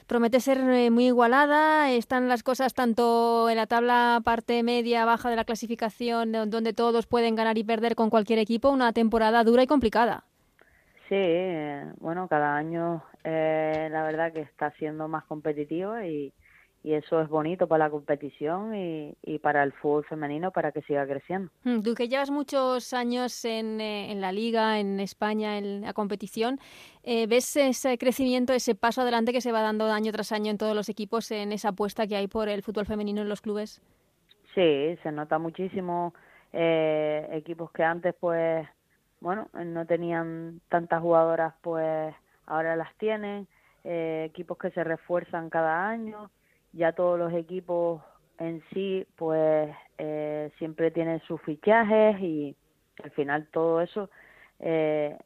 [0.06, 1.90] promete ser eh, muy igualada.
[1.90, 7.06] Están las cosas tanto en la tabla parte media, baja de la clasificación, donde todos
[7.06, 8.70] pueden ganar y perder con cualquier equipo.
[8.70, 10.24] Una temporada dura y complicada.
[11.08, 16.32] Sí, eh, bueno, cada año eh, la verdad que está siendo más competitiva y,
[16.84, 20.82] y eso es bonito para la competición y, y, para el fútbol femenino para que
[20.82, 21.50] siga creciendo.
[21.62, 25.92] Mm, tú que llevas muchos años en, eh, en la liga, en España, en la
[25.92, 26.58] competición,
[27.04, 30.58] eh, ¿ves ese crecimiento, ese paso adelante que se va dando año tras año en
[30.58, 33.80] todos los equipos en esa apuesta que hay por el fútbol femenino en los clubes?
[34.54, 36.14] Sí, se nota muchísimo.
[36.52, 38.66] Eh, equipos que antes, pues,
[39.20, 42.14] bueno, no tenían tantas jugadoras, pues
[42.52, 43.46] ahora las tienen.
[43.84, 46.30] equipos que se refuerzan cada año
[46.72, 48.02] ya todos los equipos
[48.38, 52.56] en sí pues eh, siempre tienen sus fichajes y
[53.02, 54.10] al final todo eso
[54.58, 55.16] eh,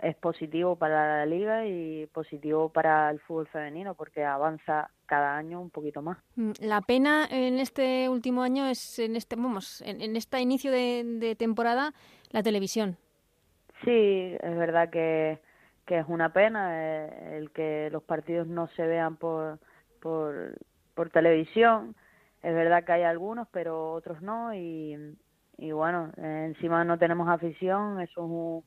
[0.00, 5.60] es positivo para la liga y positivo para el fútbol femenino porque avanza cada año
[5.60, 6.18] un poquito más.
[6.36, 10.70] Mm, la pena en este último año es en este vamos en, en este inicio
[10.70, 11.92] de, temporada
[12.30, 12.96] la televisión.
[13.84, 15.40] Sí, es verdad que,
[15.92, 19.58] que es una pena eh, el que los partidos no se vean por,
[20.00, 21.94] por, televisión.
[22.42, 25.18] Es verdad que hay algunos, pero otros no y,
[25.58, 28.64] y bueno, encima no tenemos afición, eso es un,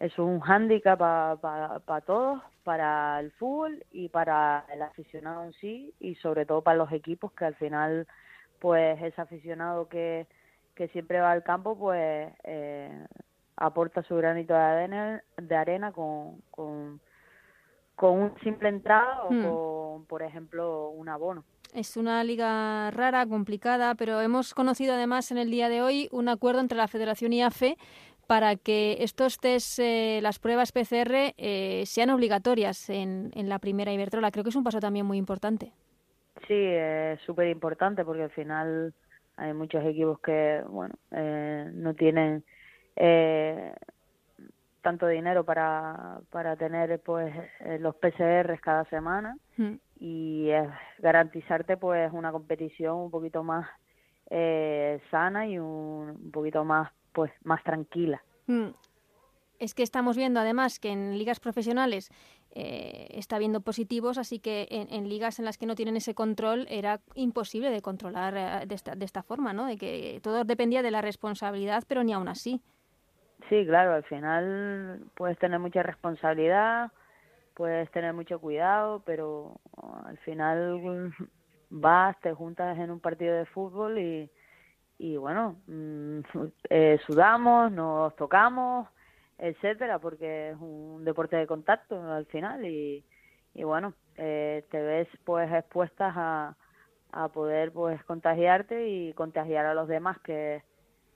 [0.00, 6.14] es un hándicap para todos, para el fútbol y para el aficionado en sí y
[6.14, 8.06] sobre todo para los equipos que al final
[8.60, 10.26] pues ese aficionado que,
[10.74, 13.06] que siempre va al campo pues eh,
[13.56, 17.00] aporta su granito de arena, de arena con, con,
[17.94, 19.42] con un simple entrada o hmm.
[19.42, 21.44] con por ejemplo un abono.
[21.74, 26.28] Es una liga rara, complicada, pero hemos conocido además en el día de hoy un
[26.28, 27.76] acuerdo entre la Federación y AFE
[28.26, 33.92] para que estos test, eh, las pruebas PCR, eh, sean obligatorias en, en la primera
[33.92, 34.30] Iberdrola.
[34.30, 35.72] Creo que es un paso también muy importante.
[36.46, 38.94] Sí, es súper importante porque al final
[39.36, 42.44] hay muchos equipos que, bueno, eh, no tienen
[44.82, 47.34] tanto dinero para, para tener pues
[47.80, 49.74] los PCRs cada semana hmm.
[50.00, 50.50] y
[50.98, 53.68] garantizarte pues una competición un poquito más
[55.10, 58.22] sana y un, un poquito más pues más tranquila.
[58.46, 58.68] Mm.
[59.58, 62.10] Es que estamos viendo además que en ligas profesionales
[62.50, 66.66] eh, está habiendo positivos, así que en, ligas en las que no tienen ese control
[66.68, 69.64] era imposible de controlar eh, de, esta, de esta forma, ¿no?
[69.64, 72.60] De que todo dependía de la responsabilidad, pero ni aún así.
[73.48, 76.90] Sí, claro, al final puedes tener mucha responsabilidad,
[77.54, 79.60] puedes tener mucho cuidado, pero
[80.06, 81.12] al final
[81.70, 84.30] vas, te juntas en un partido de fútbol y,
[84.98, 86.20] y bueno, mm,
[86.70, 88.88] eh, sudamos, nos tocamos,
[89.38, 93.04] etcétera, porque es un deporte de contacto al final y,
[93.54, 96.56] y bueno, eh, te ves pues expuestas a,
[97.12, 100.62] a poder pues contagiarte y contagiar a los demás, que,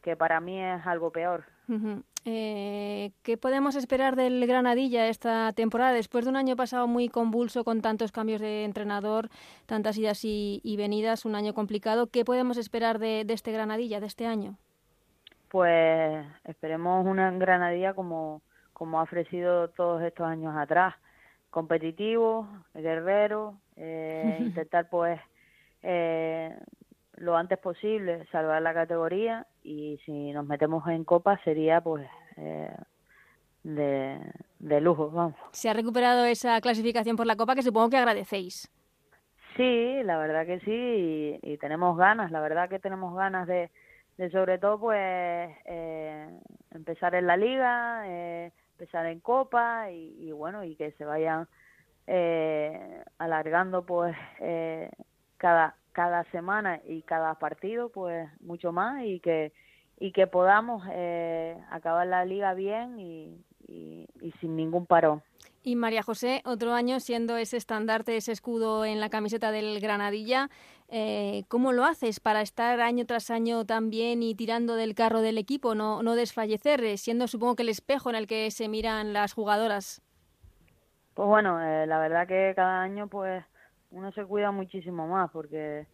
[0.00, 1.44] que para mí es algo peor.
[2.24, 5.92] Eh, ¿Qué podemos esperar del Granadilla esta temporada?
[5.92, 9.28] Después de un año pasado muy convulso con tantos cambios de entrenador,
[9.66, 14.26] tantas idas y, venidas, un año complicado, ¿qué podemos esperar de, este Granadilla, de este
[14.26, 14.56] año?
[15.48, 18.42] Pues esperemos una Granadilla como,
[18.72, 20.94] como ha ofrecido todos estos años atrás,
[21.50, 25.20] competitivo, guerrero, eh, intentar pues
[25.82, 26.54] eh,
[27.16, 32.06] lo antes posible salvar la categoría y si nos metemos en copa sería pues
[32.36, 32.74] eh,
[33.62, 34.18] de,
[34.58, 35.34] de, lujo, vamos.
[35.52, 38.70] Se ha recuperado esa clasificación por la copa que supongo que agradecéis.
[39.56, 43.70] Sí, la verdad que sí y, tenemos ganas, la verdad que tenemos ganas de,
[44.16, 44.98] de sobre todo pues
[45.66, 46.28] eh,
[46.70, 51.46] empezar en la liga, eh, empezar en copa y, y, bueno y que se vayan
[52.06, 54.16] eh, alargando pues
[55.36, 59.52] cada cada semana y cada partido pues mucho más y que
[60.00, 64.08] y que podamos eh, acabar la liga bien y, y,
[64.40, 65.22] sin ningún parón.
[65.62, 70.48] Y María José, otro año siendo ese estandarte, ese escudo en la camiseta del Granadilla,
[70.88, 75.20] eh, ¿cómo lo haces para estar año tras año tan bien y tirando del carro
[75.20, 78.68] del equipo, no, no desfallecer, eh, siendo supongo que el espejo en el que se
[78.68, 80.00] miran las jugadoras?
[81.12, 83.44] Pues bueno, la verdad que cada año pues
[83.90, 85.86] uno se cuida muchísimo más porque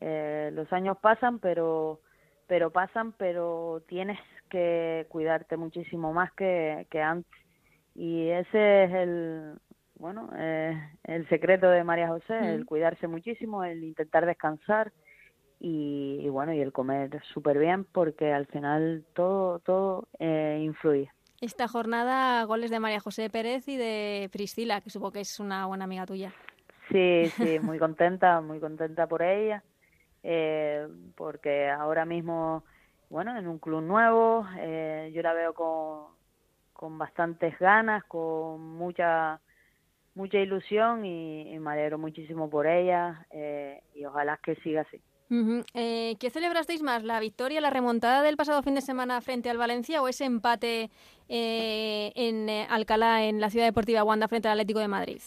[0.00, 2.00] eh, los años pasan, pero
[2.46, 4.18] pero pasan, pero tienes
[4.48, 7.30] que cuidarte muchísimo más que, que antes.
[7.94, 9.54] Y ese es el,
[9.94, 14.92] bueno, eh, el secreto de María José, el cuidarse muchísimo, el intentar descansar
[15.60, 21.08] y, bueno, y el comer súper bien porque al final todo, todo eh, influye.
[21.40, 25.66] Esta jornada, goles de María José Pérez y de Priscila, que supongo que es una
[25.66, 26.34] buena amiga tuya.
[26.90, 29.62] Sí, sí, muy contenta, muy contenta por ella,
[30.22, 30.86] eh,
[31.16, 32.64] porque ahora mismo,
[33.08, 36.06] bueno, en un club nuevo, eh, yo la veo con,
[36.72, 39.40] con bastantes ganas, con mucha
[40.14, 45.00] mucha ilusión y, me alegro muchísimo por ella eh, y ojalá que siga así.
[45.74, 49.58] eh, ¿Qué celebrasteis más, la victoria, la remontada del pasado fin de semana frente al
[49.58, 50.90] Valencia o ese empate
[51.28, 55.20] eh, en eh, Alcalá, en la Ciudad Deportiva Wanda, frente al Atlético de Madrid?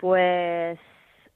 [0.00, 0.78] Pues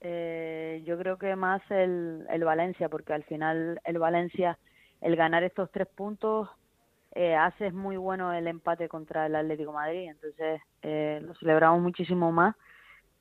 [0.01, 4.59] eh, yo creo que más el, el Valencia, porque al final el Valencia,
[5.03, 6.49] el ganar estos tres puntos,
[7.13, 12.33] eh, hace muy bueno el empate contra el Atlético Madrid, entonces eh, lo celebramos muchísimo
[12.33, 12.57] más.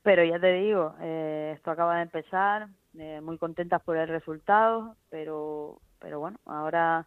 [0.02, 2.68] Pero ya te digo, eh, esto acaba de empezar,
[2.98, 7.06] eh, muy contentas por el resultado, pero, pero bueno, ahora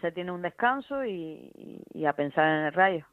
[0.00, 3.06] se tiene un descanso y, y a pensar en el rayo.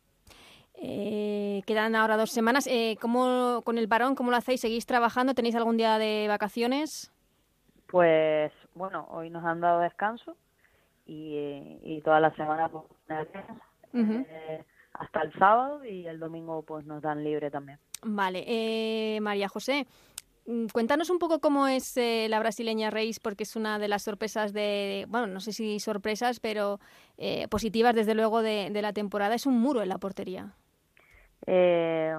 [0.75, 2.67] Eh, quedan ahora dos semanas.
[2.67, 4.61] Eh, ¿cómo, con el varón, cómo lo hacéis?
[4.61, 5.33] ¿Seguís trabajando?
[5.33, 7.11] ¿Tenéis algún día de vacaciones?
[7.87, 10.35] Pues bueno, hoy nos han dado descanso
[11.05, 12.85] y, y toda la semana pues,
[13.93, 14.63] eh,
[14.93, 17.79] hasta el sábado y el domingo pues nos dan libre también.
[18.03, 19.87] Vale, eh, María José,
[20.45, 24.03] mm, cuéntanos un poco cómo es eh, la brasileña Reis, porque es una de las
[24.03, 26.79] sorpresas de, bueno, no sé si sorpresas, pero
[27.17, 29.35] eh, positivas desde luego de, de, la temporada.
[29.35, 30.53] Es un muro en la portería.
[31.45, 32.17] Eh,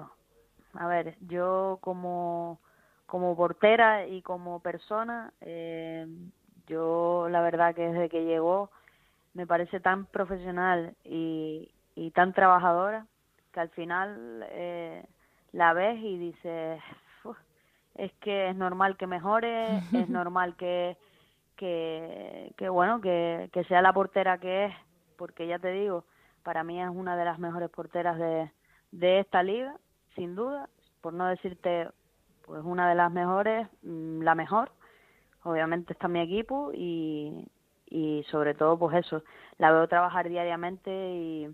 [0.75, 2.61] a ver, yo como,
[3.07, 6.07] como portera y como persona, eh,
[6.67, 8.71] yo la verdad que desde que llegó
[9.35, 13.07] me parece tan profesional y, y tan trabajadora
[13.53, 15.05] que al final eh,
[15.53, 16.81] la ves y dices,
[17.95, 20.97] es que es normal que mejore, es normal que,
[21.57, 24.75] que, que bueno, que, que sea la portera que es,
[25.17, 26.05] porque ya te digo,
[26.43, 28.51] para mí es una de las mejores porteras de,
[28.95, 29.77] de esta liga,
[30.15, 30.69] sin duda,
[31.01, 31.89] por no decirte
[32.47, 34.71] pues una de las mejores, mm, la mejor.
[35.43, 37.47] Obviamente está mi equipo y,
[37.87, 39.23] y sobre todo pues eso,
[39.59, 41.49] la veo trabajar diariamente y,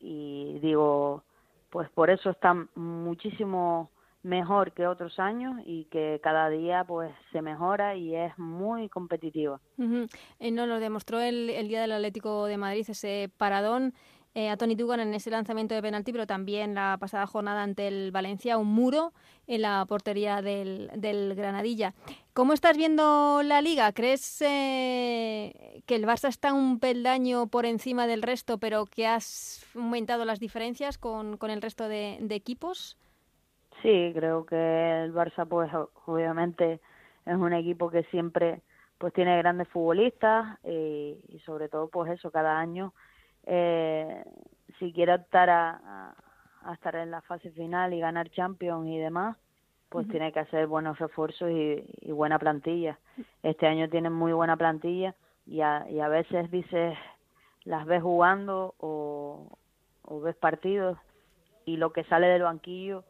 [0.00, 1.22] y digo,
[1.70, 3.90] pues por eso está muchísimo
[4.22, 9.60] mejor que otros años y que cada día pues se mejora y es muy competitiva.
[9.78, 10.16] Uh -huh.
[10.38, 13.94] eh, no lo demostró el, el día del Atlético de Madrid ese paradón
[14.34, 17.88] eh, a Tony Dugan en ese lanzamiento de penalti, pero también la pasada jornada ante
[17.88, 19.12] el Valencia, un muro
[19.46, 20.90] en la portería del,
[21.36, 21.94] Granadilla.
[22.32, 23.92] ¿Cómo estás viendo la liga?
[23.92, 29.66] ¿Crees eh, que el Barça está un peldaño por encima del resto, pero que has
[29.74, 32.96] aumentado las diferencias con, el resto de, de equipos?
[33.82, 34.56] Sí, creo que
[35.04, 35.70] el Barça, pues
[36.06, 36.80] obviamente
[37.26, 38.62] es un equipo que siempre
[38.98, 42.94] pues tiene grandes futbolistas eh, y sobre todo pues eso cada año
[43.46, 44.24] eh,
[44.78, 46.14] si quiere optar a,
[46.72, 49.36] estar en la fase final y ganar Champions y demás,
[49.88, 50.12] pues uh -huh.
[50.12, 52.98] tiene que hacer buenos refuerzos y, y, buena plantilla.
[53.42, 55.14] Este año tienen muy buena plantilla
[55.46, 56.96] y a, y a veces dices,
[57.64, 59.58] las ves jugando o,
[60.02, 60.98] o ves partidos
[61.64, 63.04] y lo que sale del banquillo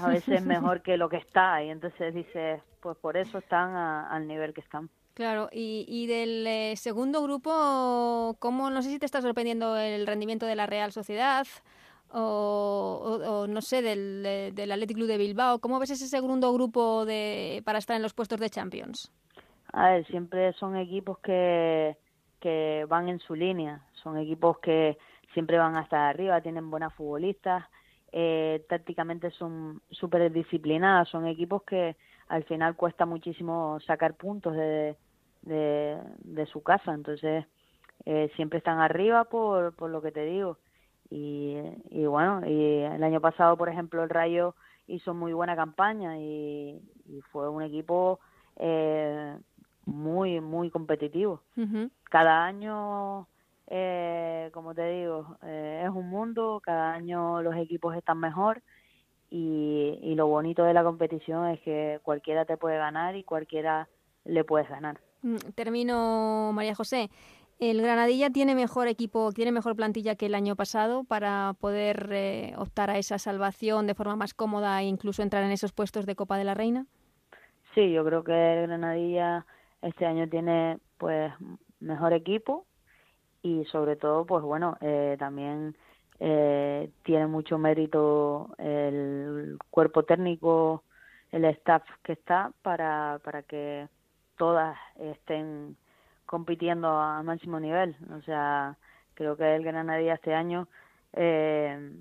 [0.00, 3.74] a veces es mejor que lo que está y entonces dices, pues por eso están
[3.76, 4.88] a, al nivel que están.
[5.16, 10.06] Claro, y, y del eh, segundo grupo, ¿cómo, no sé si te está sorprendiendo el
[10.06, 11.46] rendimiento de la Real Sociedad
[12.12, 15.58] o, no sé, del, de, del Athletic Club de Bilbao?
[15.58, 19.10] ¿Cómo ves ese segundo grupo de, para estar en los puestos de Champions?
[19.72, 21.96] A ver, siempre son equipos que,
[22.38, 24.98] que van en su línea, son equipos que
[25.32, 27.64] siempre van hasta arriba, tienen buenas futbolistas,
[28.12, 31.96] eh, tácticamente son súper disciplinadas, son equipos que
[32.28, 34.94] al final cuesta muchísimo sacar puntos de,
[35.46, 37.46] de, de su casa, entonces
[38.04, 40.58] eh, siempre están arriba por, por lo que te digo.
[41.08, 41.56] Y,
[41.90, 44.54] y bueno, y el año pasado, por ejemplo, el Rayo
[44.88, 48.18] hizo muy buena campaña y, y fue un equipo
[48.56, 49.36] eh,
[49.84, 51.40] muy, muy competitivo.
[51.56, 51.90] Uh -huh.
[52.10, 53.26] Cada año,
[53.68, 58.62] eh, como te digo, eh, es un mundo, cada año los equipos están mejor
[59.30, 63.88] y, y lo bonito de la competición es que cualquiera te puede ganar y cualquiera
[64.24, 64.98] le puedes ganar.
[65.26, 67.10] Mm, termino, María José.
[67.58, 72.54] El Granadilla tiene mejor equipo, tiene mejor plantilla que el año pasado para poder eh,
[72.58, 76.14] optar a esa salvación de forma más cómoda e incluso entrar en esos puestos de
[76.14, 76.86] Copa de la Reina.
[77.74, 79.46] Sí, yo creo que el Granadilla
[79.82, 81.32] este año tiene pues
[81.80, 82.66] mejor equipo
[83.42, 85.76] y sobre todo pues bueno eh, también
[86.20, 90.84] eh, tiene mucho mérito el cuerpo técnico,
[91.32, 93.88] el staff que está para para que
[94.36, 95.76] todas estén
[96.26, 97.96] compitiendo a máximo nivel.
[98.16, 98.76] O sea,
[99.14, 100.68] creo que el Granadilla este año
[101.12, 102.00] eh,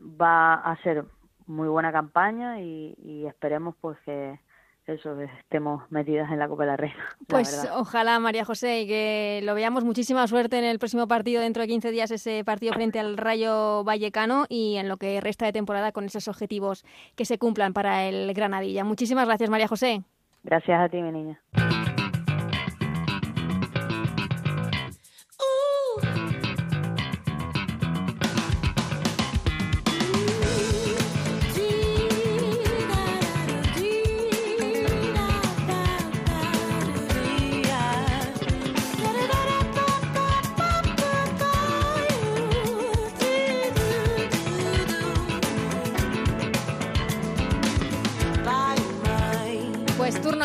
[0.00, 1.04] va a hacer
[1.46, 4.38] muy buena campaña y, y esperemos pues que
[4.86, 7.04] eso estemos metidas en la Copa de la Reina.
[7.26, 9.84] Pues la ojalá, María José, y que lo veamos.
[9.84, 13.82] Muchísima suerte en el próximo partido dentro de 15 días, ese partido frente al Rayo
[13.82, 16.84] Vallecano y en lo que resta de temporada con esos objetivos
[17.16, 18.84] que se cumplan para el Granadilla.
[18.84, 20.04] Muchísimas gracias, María José.
[20.46, 21.40] Gracias a ti, mi niña.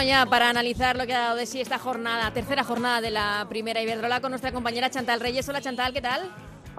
[0.02, 3.12] Turno ya para analizar lo que ha dado de sí esta jornada, tercera jornada de
[3.12, 5.47] la primera Iberdrola con nuestra compañera Chantal Reyes.
[5.47, 6.22] Hola Chantal, ¿qué tal?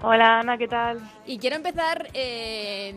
[0.03, 0.99] Hola Ana, ¿qué tal?
[1.27, 2.95] Y quiero empezar eh,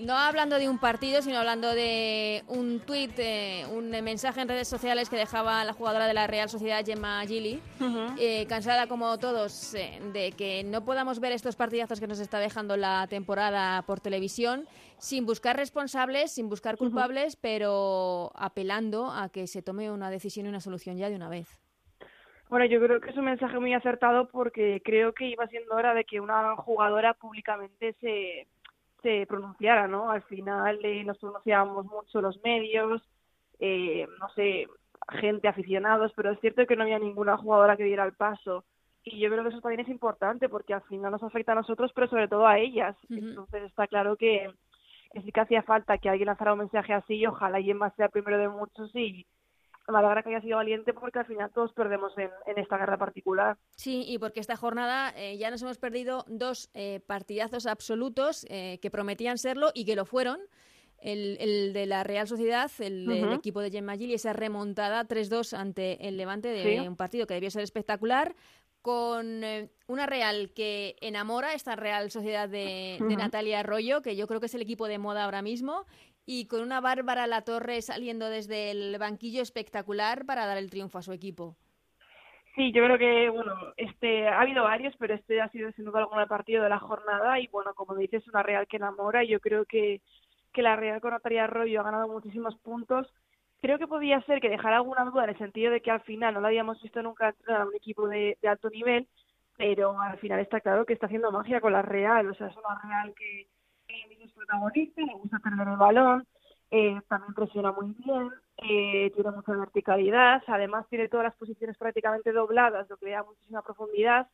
[0.00, 4.68] no hablando de un partido, sino hablando de un tuit, eh, un mensaje en redes
[4.68, 7.60] sociales que dejaba la jugadora de la Real Sociedad, Gemma Gili,
[8.18, 12.76] eh, cansada como todos de que no podamos ver estos partidazos que nos está dejando
[12.76, 14.66] la temporada por televisión
[14.98, 20.48] sin buscar responsables, sin buscar culpables, pero apelando a que se tome una decisión y
[20.48, 21.60] una solución ya de una vez.
[22.48, 25.92] Bueno, yo creo que es un mensaje muy acertado porque creo que iba siendo hora
[25.92, 28.48] de que una jugadora públicamente se,
[29.02, 30.10] se pronunciara, ¿no?
[30.10, 33.02] Al final eh, nos pronunciábamos mucho los medios,
[33.60, 34.66] eh, no sé,
[35.20, 38.64] gente, aficionados, pero es cierto que no había ninguna jugadora que diera el paso.
[39.04, 41.92] Y yo creo que eso también es importante porque al final nos afecta a nosotros,
[41.94, 42.96] pero sobre todo a ellas.
[43.08, 44.50] Entonces está claro que,
[45.14, 48.12] sí que hacía falta que alguien lanzara un mensaje así y ojalá Gemma sea el
[48.12, 49.26] primero de muchos y,
[49.96, 53.56] alegra que haya sido valiente porque al final todos perdemos en, esta guerra particular.
[53.76, 58.78] Sí, y porque esta jornada eh, ya nos hemos perdido dos eh, partidazos absolutos eh,
[58.82, 60.40] que prometían serlo y que lo fueron.
[61.00, 65.56] El, de la Real Sociedad, el del equipo de Gemma Gil y esa remontada 3-2
[65.56, 68.34] ante el Levante de un partido que debió ser espectacular
[68.82, 69.44] con
[69.86, 74.46] una Real que enamora, esta Real Sociedad de, de, Natalia Arroyo, que yo creo que
[74.46, 75.86] es el equipo de moda ahora mismo,
[76.30, 80.98] y con una Bárbara La Torre saliendo desde el banquillo espectacular para dar el triunfo
[80.98, 81.56] a su equipo.
[82.54, 86.00] Sí, yo creo que, bueno, este, ha habido varios, pero este ha sido sin duda
[86.00, 89.24] alguna el partido de la jornada y, bueno, como dices, una Real que enamora.
[89.24, 90.02] Yo creo que,
[90.52, 93.10] que la Real con Natalia Arroyo ha ganado muchísimos puntos.
[93.62, 96.34] Creo que podía ser que dejara alguna duda en el sentido de que al final
[96.34, 99.08] no la habíamos visto nunca a un equipo de, de alto nivel,
[99.56, 102.28] pero al final está claro que está haciendo magia con la Real.
[102.28, 103.46] O sea, es una Real que,
[103.88, 106.26] es protagonista, le gusta tener el balón,
[106.70, 112.32] eh, también presiona muy bien, eh, tiene mucha verticalidad, además tiene todas las posiciones prácticamente
[112.32, 114.28] dobladas, lo que le da muchísima profundidad.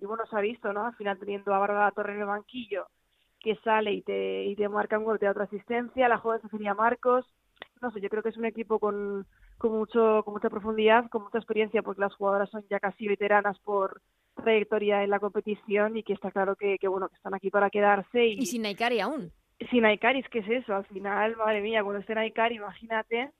[0.00, 0.86] Y bueno, se ha visto, ¿no?
[0.86, 2.86] Al final teniendo a Bárbara Torre en el banquillo,
[3.40, 6.74] que sale y te, y te marca un gol, de otra asistencia, la joven Cecilia
[6.74, 7.26] Marcos.
[7.82, 9.26] No sé, yo creo que es un equipo con,
[9.58, 13.58] con, mucho, con mucha profundidad, con mucha experiencia, porque las jugadoras son ya casi veteranas
[13.60, 14.00] por,
[14.40, 17.70] trayectoria en la competición y que está claro que, que bueno que están aquí para
[17.70, 19.32] quedarse y, y sin Naikari aún
[19.70, 23.30] sin Naikari es que es eso al final madre mía cuando esté Naikari imagínate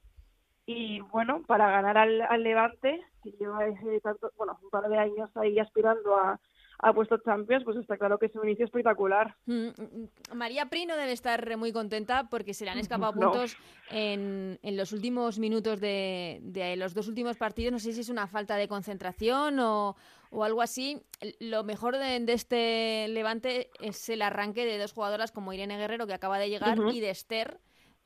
[0.66, 4.98] y bueno para ganar al, al Levante que lleva ese tanto bueno un par de
[4.98, 6.40] años ahí aspirando a,
[6.82, 9.34] a puestos Champions, pues está claro que es un inicio espectacular.
[9.46, 10.36] Mm, mm, mm.
[10.36, 13.56] María Prino debe estar muy contenta porque se le han escapado puntos
[13.90, 17.72] en, en, los últimos minutos de, de, los dos últimos partidos.
[17.72, 19.96] No sé si es una falta de concentración o,
[20.30, 21.02] o algo así.
[21.40, 26.14] Lo mejor de, este levante es el arranque de dos jugadoras como Irene Guerrero, que
[26.14, 27.58] acaba de llegar, y de Esther,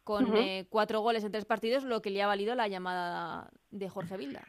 [0.02, 3.88] con eh, cuatro goles en tres partidos, lo que le ha valido la llamada de
[3.88, 4.42] Jorge Vilda.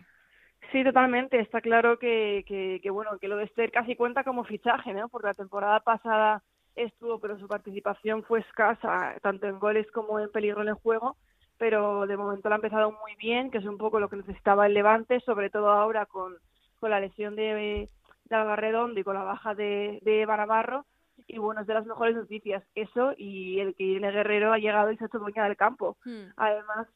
[0.71, 1.39] Sí, totalmente.
[1.39, 5.09] Está claro que, que, bueno, que lo de Esther casi cuenta como fichaje, ¿no?
[5.09, 6.43] Porque la temporada pasada
[6.75, 11.17] estuvo, pero su participación fue escasa, tanto en goles como en peligro en el juego.
[11.57, 14.65] Pero de momento la ha empezado muy bien, que es un poco lo que necesitaba
[14.65, 16.35] el Levante, sobre todo ahora con,
[16.85, 17.89] con la lesión de,
[18.25, 20.85] de Alba Redondo y con la baja de, de Barabarro.
[21.25, 24.91] Y bueno, es de las mejores noticias eso y el que Irene Guerrero ha llegado
[24.91, 25.97] y se ha hecho dueña del campo.
[26.05, 26.25] Hmm.
[26.37, 26.87] Además,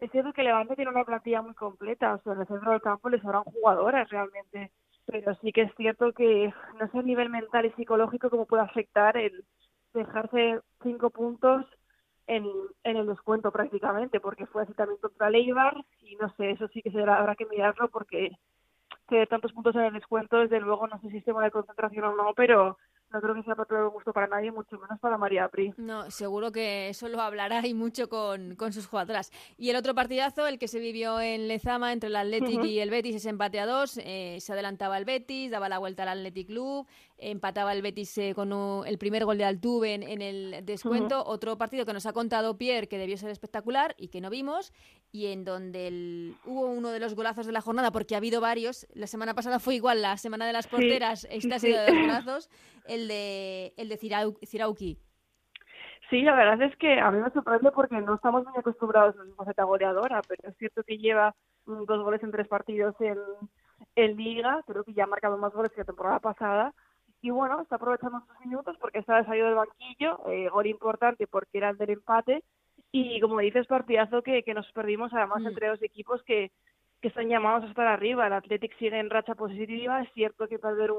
[0.00, 2.80] es cierto que Levante tiene una plantilla muy completa, o sea, en el centro del
[2.80, 4.72] campo les sobran jugadoras realmente,
[5.04, 6.50] pero sí que es cierto que
[6.80, 9.44] no sé a nivel mental y psicológico cómo puede afectar el
[9.92, 11.66] dejarse cinco puntos
[12.26, 12.46] en,
[12.84, 16.80] en el descuento prácticamente, porque fue así también contra Leibar y no sé, eso sí
[16.80, 18.30] que será, habrá que mirarlo porque
[19.08, 22.14] tener tantos puntos en el descuento, desde luego no sé si sistema de concentración o
[22.14, 22.78] no, pero
[23.12, 25.74] no creo que sea para gusto para nadie, mucho menos para María Pri.
[25.76, 29.30] No, seguro que eso lo hablará y mucho con, con sus jugadoras.
[29.58, 32.90] Y el otro partidazo, el que se vivió en Lezama entre el Athletic y el
[32.90, 33.98] Betis, es empate a dos.
[34.02, 36.86] Eh, se adelantaba el Betis, daba la vuelta al Athletic Club,
[37.30, 38.52] empataba el Betis eh, con
[38.86, 41.24] el primer gol de Altuve en, el descuento.
[41.24, 44.72] Otro partido que nos ha contado Pierre que debió ser espectacular y que no vimos,
[45.10, 48.86] y en donde hubo uno de los golazos de la jornada, porque ha habido varios.
[48.94, 52.00] La semana pasada fue igual, la semana de las porteras, esta ha sido de los
[52.06, 52.50] golazos.
[52.86, 53.96] El de, el de
[54.46, 54.98] Cirauki.
[56.10, 59.22] Sí, la verdad es que a mí me sorprende porque no estamos muy acostumbrados a
[59.22, 63.16] una faceta goleadora, pero es cierto que lleva dos goles en tres partidos en,
[63.96, 66.74] en Liga, creo que ya ha marcado más goles que la temporada pasada.
[67.22, 71.58] Y bueno, está aprovechando sus minutos porque está salido del banquillo, eh, gol importante porque
[71.58, 72.42] era el del empate.
[72.90, 75.46] Y como dices, partidazo que, que nos perdimos además mm.
[75.46, 76.50] entre dos equipos que,
[77.00, 78.26] que están llamados a estar arriba.
[78.26, 80.98] El Athletic sigue en racha positiva, es cierto que perder un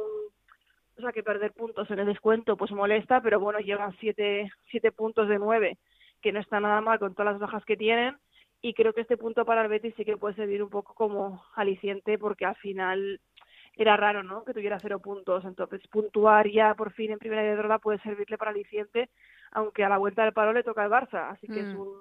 [0.96, 4.92] o sea que perder puntos en el descuento pues molesta, pero bueno, llevan siete, siete
[4.92, 5.78] puntos de nueve,
[6.22, 8.16] que no está nada mal con todas las bajas que tienen,
[8.62, 11.44] y creo que este punto para el Betis sí que puede servir un poco como
[11.56, 13.20] aliciente, porque al final
[13.76, 14.44] era raro, ¿no?
[14.44, 15.44] Que tuviera cero puntos.
[15.46, 19.10] Entonces, puntuar ya por fin en primera Iberdrola puede servirle para aliciente,
[19.52, 21.30] aunque a la vuelta del palo le toca al Barça.
[21.32, 21.80] Así que es Mm.
[21.80, 21.98] un,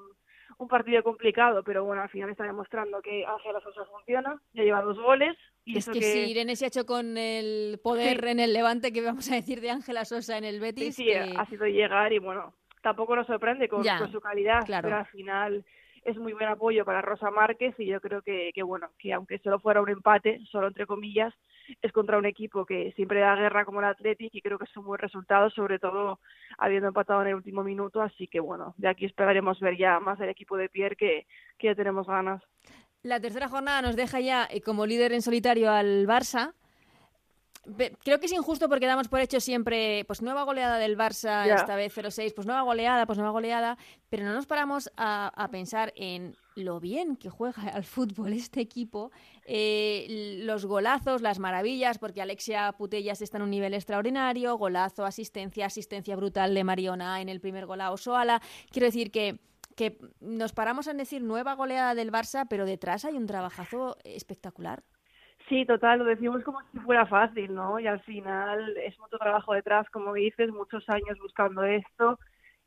[0.59, 4.83] un partido complicado, pero bueno, al final está demostrando que Ángela Sosa funciona, ya lleva
[4.83, 5.37] dos goles.
[5.65, 8.31] Y es eso que, que, si Irene se ha hecho con el poder Sí.
[8.31, 10.95] en el Levante, que vamos a decir de Ángela Sosa en el sí, Betis?
[10.97, 12.53] sí, que- ha sido llegar y bueno,
[12.83, 14.87] tampoco nos sorprende con, Ya, con su calidad, claro.
[14.87, 15.65] pero al final
[16.05, 19.39] es muy buen apoyo para Rosa Márquez y yo creo que, que bueno, que aunque
[19.39, 21.33] solo fuera un empate, solo entre comillas,
[21.81, 24.77] es contra un equipo que siempre da guerra como el Athletic y creo que es
[24.77, 26.21] un buen resultado, sobre todo
[26.59, 30.21] habiendo empatado en el último minuto, así que bueno, de aquí esperaremos ver ya más
[30.21, 31.27] el equipo de Pierre que,
[31.59, 32.43] que ya tenemos ganas.
[33.03, 36.55] La tercera jornada nos deja ya eh, como líder en solitario al Barça.
[38.03, 41.77] Creo que es injusto porque damos por hecho siempre, pues nueva goleada del Barça, esta
[41.77, 43.79] vez 0-6, pues nueva goleada, pues nueva goleada,
[44.11, 48.61] pero no nos paramos a, a pensar en lo bien que juega al fútbol este
[48.61, 49.11] equipo,
[49.45, 55.67] eh, los golazos, las maravillas, porque Alexia Putellas está en un nivel extraordinario, golazo, asistencia,
[55.67, 58.43] asistencia brutal de Mariona en el primer gol a Osoala.
[58.71, 59.41] Quiero decir que,
[59.77, 64.83] que nos paramos en decir nueva goleada del Barça, pero detrás hay un trabajazo espectacular.
[65.53, 67.79] Sí, total, lo decimos como si fuera fácil, ¿no?
[67.79, 72.19] Y al final es mucho trabajo detrás, como dices, muchos años buscando esto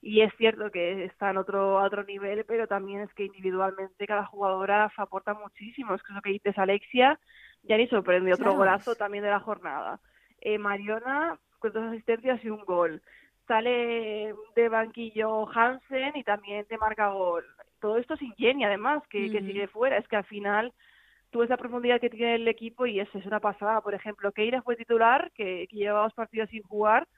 [0.01, 4.05] y es cierto que está en otro, a otro nivel, pero también es que individualmente
[4.05, 5.95] cada jugadora aporta muchísimo.
[5.95, 7.19] Es que lo que dices, Alexia,
[7.63, 8.57] ya ni sorprende, otro Claro.
[8.59, 9.99] golazo también de la jornada.
[10.39, 13.01] Eh, Mariona, con dos asistencias y un gol.
[13.47, 17.45] Sale de banquillo Hansen y también te marca gol.
[17.81, 19.47] Todo esto sin Jenny, además, que, que Ujú.
[19.47, 19.97] sigue fuera.
[19.97, 20.71] Es que al final
[21.35, 23.81] tú ves la profundidad que tiene el equipo y es, es una pasada.
[23.81, 27.09] Por ejemplo, Keira fue titular, que, que llevaba dos partidos sin jugar,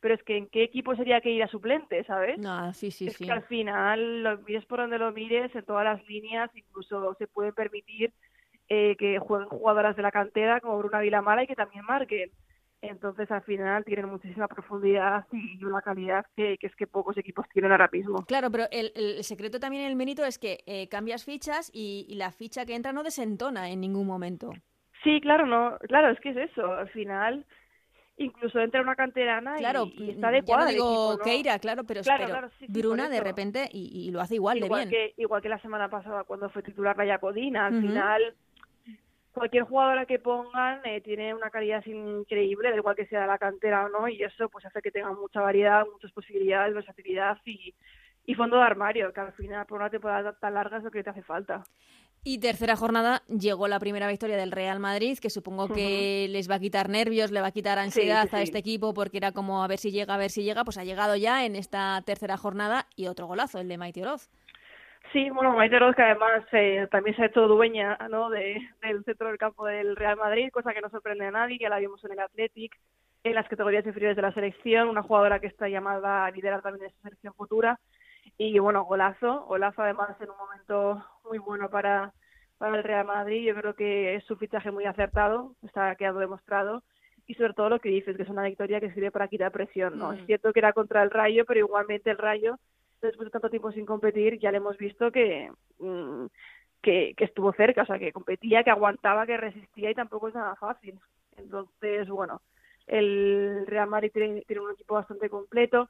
[0.00, 2.38] pero es que ¿en qué equipo sería Keira suplente, sabes?
[2.38, 3.26] No, sí, sí, es sí.
[3.26, 7.26] que al final, lo mires por donde lo mires, en todas las líneas, incluso se
[7.26, 8.14] puede permitir
[8.70, 12.30] eh, que jueguen jugadoras de la cantera como Bruna Vilamala y que también marquen.
[12.82, 17.46] Entonces, al final, tienen muchísima profundidad y una calidad que, que es que pocos equipos
[17.52, 18.24] tienen ahora mismo.
[18.26, 22.06] Claro, pero el, el secreto también en el mérito es que eh, cambias fichas y,
[22.08, 24.52] y la ficha que entra no desentona en ningún momento.
[25.02, 26.66] Sí, claro, no, claro, es que es eso.
[26.72, 27.44] Al final,
[28.16, 31.24] incluso entra una canterana y- Claro, y, está ya adecuada no al digo equipo, ¿no?
[31.24, 34.34] Keira, claro, pero, Claro, pero claro, sí, sí, Bruna de repente y, y lo hace
[34.36, 34.90] igual, de bien.
[34.90, 38.34] que igual que la semana pasada cuando fue titular Raya Codina al final
[39.36, 43.38] cualquier jugadora que pongan eh, tiene una calidad increíble da igual que sea de la
[43.38, 47.74] cantera o no y eso pues hace que tenga mucha variedad muchas posibilidades versatilidad y
[48.26, 51.04] y fondo de armario que al final por una temporada tan larga es lo que
[51.04, 51.62] te hace falta
[52.24, 56.56] Y tercera jornada llegó la primera victoria del Real Madrid, que supongo que les va
[56.56, 58.44] a quitar nervios, le va a quitar ansiedad sí, a sí.
[58.44, 60.82] este equipo porque era como a ver si llega, a ver si llega, pues ha
[60.82, 64.28] llegado ya en esta tercera jornada y otro golazo, el de Maite Oroz.
[65.16, 68.28] Sí, bueno, Maite Oroz, que además eh, también se ha hecho dueña ¿no?
[68.28, 71.70] de, del centro del campo del Real Madrid, cosa que no sorprende a nadie, que
[71.70, 72.78] la vimos en el Athletic,
[73.24, 76.90] en las categorías inferiores de la selección, una jugadora que está llamada a liderar también
[76.90, 77.80] esa selección futura.
[78.36, 82.12] Y bueno, golazo, golazo además en un momento muy bueno para,
[82.58, 83.46] para el Real Madrid.
[83.46, 86.82] Yo creo que es su fichaje muy acertado, está quedando demostrado.
[87.26, 89.96] Y sobre todo lo que dices, que es una victoria que sirve para quitar presión.
[89.98, 90.16] ¿no Mm.
[90.16, 92.58] Es cierto que era contra el Rayo, pero igualmente el Rayo
[93.02, 96.26] después de tanto tiempo sin competir, ya le hemos visto que, mm,
[96.82, 100.34] que, que estuvo cerca, o sea, que competía, que aguantaba, que resistía y tampoco es
[100.34, 100.98] nada fácil.
[101.36, 102.42] Entonces, bueno,
[102.86, 105.88] el Real Madrid tiene, tiene un equipo bastante completo.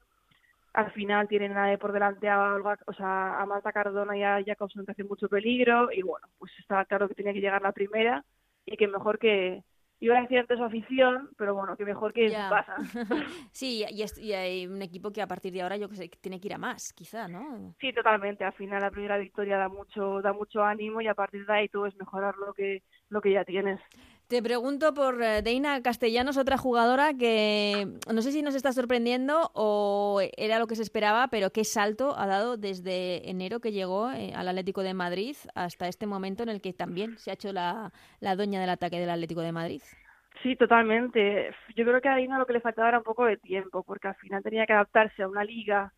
[0.73, 4.41] Al final tienen a- por delante a, Olga- o sea, a Marta Cardona y a
[4.45, 7.71] Jacobson que hacen mucho peligro y bueno, pues está claro que tenía que llegar la
[7.71, 8.23] primera
[8.65, 9.63] y que mejor que,
[9.99, 12.75] iba a decir antes su afición, pero bueno, que mejor que su casa.
[13.51, 16.09] sí, y, es- y hay un equipo que a partir de ahora yo que sé,
[16.21, 17.73] tiene que ir a más, quizá, ¿no?
[17.79, 18.43] Sí, totalmente.
[18.43, 21.69] Al final la primera victoria da mucho, da mucho ánimo y a partir de ahí
[21.69, 23.79] tú es mejorar lo que, lo que ya tienes.
[24.27, 29.51] Te pregunto por eh, Deina Castellanos, otra jugadora que no sé si nos está sorprendiendo
[29.53, 34.11] o era lo que se esperaba, pero qué salto ha dado desde enero que llegó
[34.11, 37.53] eh, al Atlético de Madrid hasta este momento en el que también se ha hecho
[37.53, 39.81] la, la dueña del ataque del Atlético de Madrid.
[40.43, 41.55] Sí, totalmente.
[41.77, 44.09] Yo creo que a Dina lo que le faltaba era un poco de tiempo, porque
[44.09, 45.93] al final tenía que adaptarse a una liga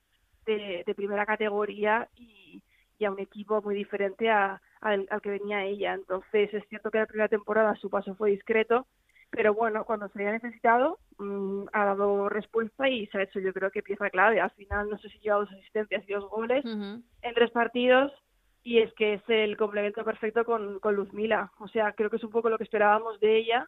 [0.46, 2.62] de, de primera categoría y,
[3.00, 5.94] y a un equipo muy diferente a, al, al que venía ella.
[5.94, 8.88] Entonces, es cierto que la primera temporada su paso fue discreto,
[9.30, 13.54] pero bueno, cuando se había necesitado, mm, ha dado respuesta y se ha hecho, yo
[13.54, 14.40] creo que pieza clave.
[14.40, 18.12] Al final, no sé si lleva dos asistencias y dos goles en tres partidos
[18.64, 21.52] y es que es el complemento perfecto con, con Luzmila.
[21.60, 23.68] O sea, creo que es un poco lo que esperábamos de ella.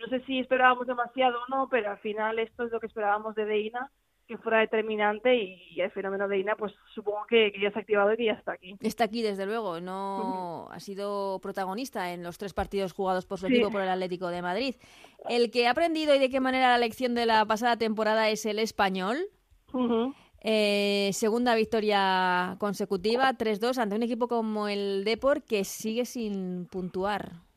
[0.00, 3.34] No sé si esperábamos demasiado o no, pero al final esto es lo que esperábamos
[3.34, 3.90] de Deina
[4.28, 8.12] que fuera determinante y el fenómeno de Ina, pues supongo que, ya se ha activado
[8.12, 8.76] y que ya está aquí.
[8.80, 9.80] Está aquí, desde luego.
[9.80, 14.28] No ha sido protagonista en los tres partidos jugados por su equipo por el Atlético
[14.28, 14.74] de Madrid.
[15.30, 18.44] El que ha aprendido y de qué manera la lección de la pasada temporada es
[18.44, 19.16] el español.
[20.42, 27.47] Eh, segunda victoria consecutiva, 3-2 ante un equipo como el Depor que sigue sin puntuar.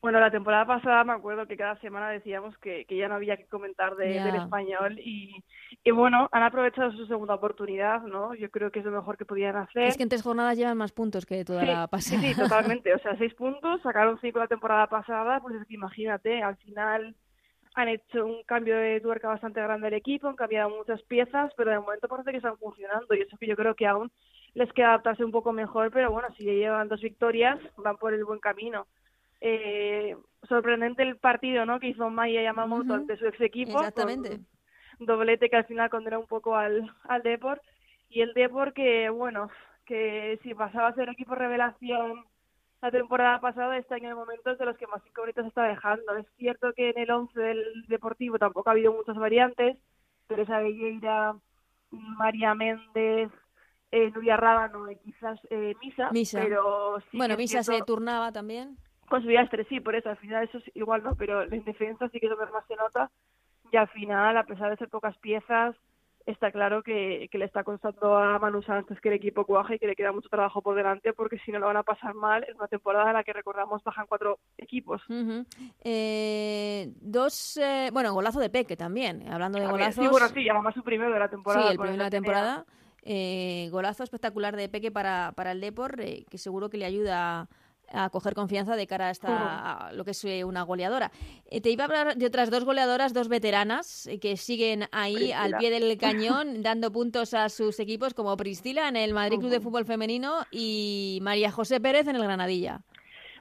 [0.00, 3.46] Bueno, la temporada pasada me acuerdo que cada semana decíamos que, ya no había que
[3.46, 5.42] comentar de, del español y,
[5.82, 8.32] y, bueno, han aprovechado su segunda oportunidad, ¿no?
[8.34, 9.82] Yo creo que es lo mejor que podían hacer.
[9.82, 12.20] Es que en tres jornadas llevan más puntos que toda la pasada.
[12.20, 12.94] Sí, sí, totalmente.
[12.94, 17.16] O sea, seis puntos, sacaron cinco la temporada pasada, pues es que imagínate, al final
[17.74, 21.72] han hecho un cambio de tuerca bastante grande al equipo, han cambiado muchas piezas, pero
[21.72, 24.12] de momento parece que están funcionando y eso que yo creo que aún
[24.54, 28.24] les queda adaptarse un poco mejor, pero bueno, si llevan dos victorias, van por el
[28.24, 28.86] buen camino
[29.40, 30.16] eh,
[30.48, 31.78] sorprendente el partido ¿no?
[31.80, 33.78] que hizo Maya Yamamoto ante su ex equipo.
[33.78, 34.40] Exactamente.
[34.98, 37.60] Doblete que al final condenó un poco al, al Depor.
[38.08, 39.50] Y el Depor que, bueno,
[39.84, 42.24] que si pasaba a ser equipo revelación
[42.80, 46.16] la temporada pasada, está en el momento de los que más incógnitas está dejando.
[46.16, 49.76] Es cierto que en el 11 del Deportivo tampoco ha habido muchas variantes.
[50.28, 51.34] Teresa Belleira,
[51.90, 53.30] María Méndez,
[53.90, 56.40] eh, Nuria Rábano y quizás eh, Misa, Misa.
[56.40, 58.78] Pero bueno, Misa se turnaba también
[59.08, 59.28] con su
[59.68, 61.14] sí, por eso, al final eso es igual, ¿no?
[61.16, 63.10] Pero en defensa sí que eso más se nota
[63.70, 65.74] y al final, a pesar de ser pocas piezas,
[66.26, 69.86] está claro que, le está costando a Manu Sánchez que el equipo cuaje y que
[69.86, 72.56] le queda mucho trabajo por delante porque si no lo van a pasar mal en
[72.56, 75.02] una temporada en la que recordamos bajan cuatro equipos.
[75.84, 80.04] eh, dos, eh, bueno, golazo de Peque también, hablando de golazos.
[80.04, 81.66] Sí, bueno, sí, además su primero de la temporada.
[81.66, 82.66] Sí, el primero de la temporada.
[83.02, 87.40] Eh, golazo espectacular de Peque para, para el Depor, eh, que seguro que le ayuda
[87.40, 87.48] a
[88.10, 91.10] coger confianza de cara a, esta, lo que es eh, una goleadora.
[91.50, 95.32] Eh, te iba a hablar de otras dos goleadoras, dos veteranas, eh, que siguen ahí
[95.32, 99.50] al pie del cañón, dando puntos a sus equipos, como Priscila en el Madrid Club
[99.50, 102.80] de Fútbol Femenino y María José Pérez en el Granadilla.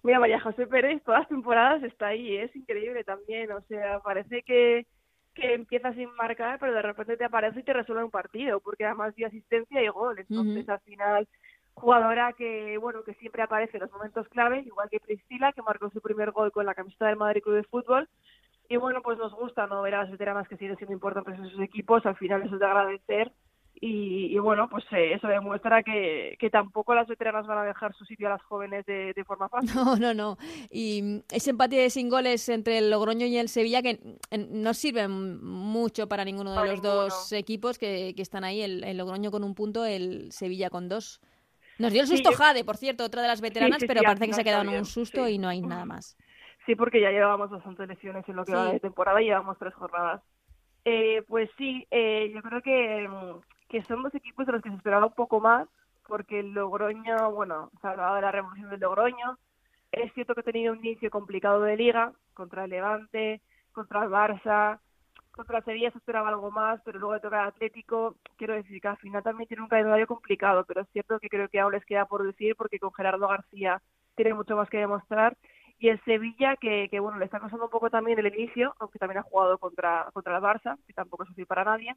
[0.03, 4.43] Mira, María José Pérez todas las temporadas está ahí, es increíble también, o sea, parece
[4.43, 4.85] que,
[5.33, 8.85] que empieza sin marcar, pero de repente te aparece y te resuelve un partido, porque
[8.85, 11.27] además dio asistencia y gol, entonces al final
[11.79, 15.89] jugadora que bueno que siempre aparece en los momentos clave, igual que Priscila, que marcó
[15.91, 18.09] su primer gol con la camiseta del Madrid Club de Fútbol.
[18.69, 21.49] Y bueno, pues nos gusta no ver a las veteranas que siguen siendo importantes en
[21.49, 23.31] sus equipos, al final eso es de agradecer.
[23.79, 28.05] Y, bueno, pues eh, eso demuestra que, que, tampoco las veteranas van a dejar su
[28.05, 29.69] sitio a las jóvenes de, forma fácil.
[29.75, 30.37] No, no, no.
[30.71, 33.99] Y ese empate de sin goles entre el Logroño y el Sevilla que
[34.49, 38.97] no sirven mucho para ninguno de los dos equipos que, que están ahí, el, el
[38.97, 41.21] Logroño con un punto, el Sevilla con dos.
[41.79, 44.41] Nos dio el susto Jade, por cierto, otra de las veteranas, pero parece que se
[44.41, 46.17] ha quedado en un susto y no hay nada más.
[46.65, 49.73] Sí, porque ya llevábamos bastantes lesiones en lo que va de temporada y llevamos tres
[49.73, 50.21] jornadas.
[50.83, 53.09] Eh, pues sí, eh, yo creo que,
[53.69, 55.67] que son dos equipos de los que se esperaba un poco más,
[56.07, 59.37] porque el Logroño, bueno, se hablaba de la revolución del Logroño.
[59.91, 64.09] Es cierto que ha tenido un inicio complicado de liga contra el Levante, contra el
[64.09, 64.79] Barça,
[65.37, 68.97] contra Sevilla se esperaba algo más, pero luego de tocar Atlético, quiero decir que al
[68.97, 72.05] final también tiene un calendario complicado, pero es cierto que creo que aún les queda
[72.05, 73.81] por decir porque con Gerardo García
[74.15, 75.37] tiene mucho más que demostrar
[75.79, 78.99] y el Sevilla que, que bueno le está costando un poco también el inicio, aunque
[78.99, 81.95] también ha jugado contra contra el Barça, que tampoco es fácil para nadie,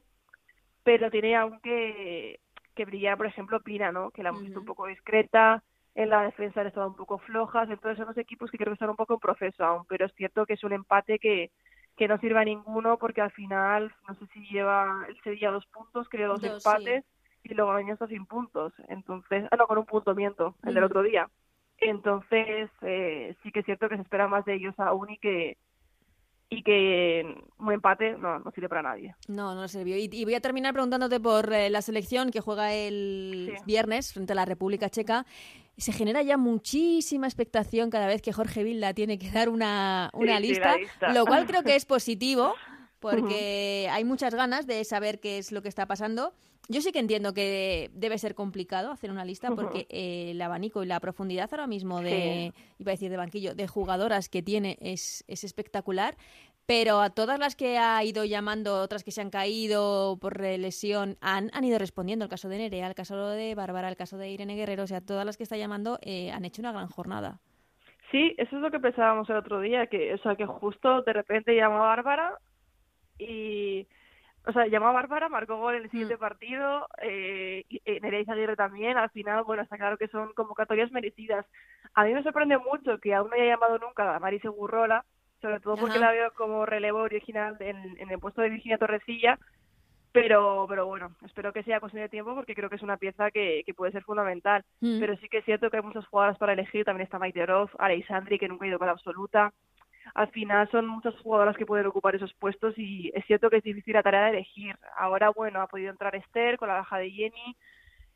[0.83, 2.39] pero tiene aún que,
[2.75, 4.11] que brillar, por ejemplo, Pina, ¿no?
[4.11, 5.63] Que la hemos visto un poco discreta,
[5.95, 8.75] en la defensa han estado un poco flojas, entonces son los equipos que creo que
[8.75, 11.51] están un poco en proceso aún, pero es cierto que es un empate que
[11.97, 15.65] que no sirva a ninguno porque al final no sé si lleva el Sevilla dos
[15.67, 17.03] puntos, creo dos, empates
[17.43, 18.73] y luego año está sin puntos.
[18.87, 21.29] Entonces, ah, no, con un punto miento, el del otro día.
[21.77, 25.57] Entonces, eh, sí que es cierto que se espera más de ellos aún y que,
[26.53, 29.15] y que un empate no, no sirve para nadie.
[29.29, 29.95] No, no sirvió.
[29.95, 34.33] Y, y voy a terminar preguntándote por eh, la selección que juega el viernes frente
[34.33, 35.25] a la República Checa.
[35.77, 40.41] Se genera ya muchísima expectación cada vez que Jorge Vilda tiene que dar una, una
[40.41, 40.75] lista,
[41.13, 42.53] lo cual creo que es positivo
[43.01, 46.33] porque hay muchas ganas de saber qué es lo que está pasando.
[46.69, 50.83] Yo sí que entiendo que debe ser complicado hacer una lista porque eh, el abanico
[50.83, 54.77] y la profundidad ahora mismo de, iba a decir de banquillo, de jugadoras que tiene
[54.79, 56.15] es, es espectacular.
[56.67, 61.17] Pero a todas las que ha ido llamando, otras que se han caído por lesión,
[61.19, 62.23] han, han ido respondiendo.
[62.23, 65.01] El caso de Nerea, el caso de Bárbara, el caso de Irene Guerrero, o sea,
[65.01, 67.41] todas las que está llamando eh, han hecho una gran jornada.
[68.11, 71.13] Sí, eso es lo que pensábamos el otro día, que, o sea, que justo de
[71.13, 72.37] repente llama a Bárbara
[73.21, 73.87] y
[74.45, 76.19] o sea, llamó a Bárbara, marcó gol en el siguiente mm.
[76.19, 80.91] partido, eh, y eh, Nereida Aguirre también, al final, bueno, está claro que son convocatorias
[80.91, 81.45] merecidas.
[81.93, 85.05] A mí me sorprende mucho que aún no haya llamado nunca a Marise Gurrola,
[85.41, 89.37] sobre todo porque la veo como relevo original en, en, el puesto de Virginia Torrecilla,
[90.11, 93.31] pero pero bueno, espero que sea cuestión de tiempo porque creo que es una pieza
[93.31, 94.63] que, que puede ser fundamental.
[94.81, 94.99] Mm.
[94.99, 97.71] Pero sí que es cierto que hay muchas jugadoras para elegir, también está Maite Oroz,
[97.77, 99.53] Alexandri, que nunca ha ido con la absoluta.
[100.13, 103.63] Al final son muchas jugadoras que pueden ocupar esos puestos y es cierto que es
[103.63, 104.77] difícil la tarea de elegir.
[104.97, 107.55] Ahora, bueno, ha podido entrar Esther con la baja de Jenny,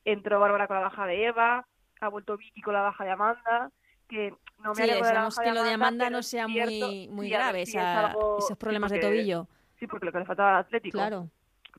[0.03, 1.65] entró Bárbara con la baja de Eva,
[2.01, 3.71] ha vuelto Vicky con la baja de Amanda,
[4.09, 7.07] que no me Sí, de la baja que lo de Amanda no sea cierto- muy,
[7.09, 9.47] muy sí, grave, sí, es esa- algo- esos problemas de porque- tobillo.
[9.79, 10.97] Sí, porque lo que le faltaba al Atlético.
[10.97, 11.29] Claro,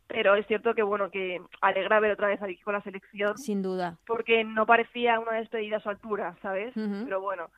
[0.08, 3.36] Pero es cierto que, bueno, que alegra ver otra vez a Vicky con la selección,
[3.38, 3.98] sin duda.
[4.06, 6.72] porque no parecía una despedida a su altura, ¿sabes?
[6.74, 7.50] Pero bueno.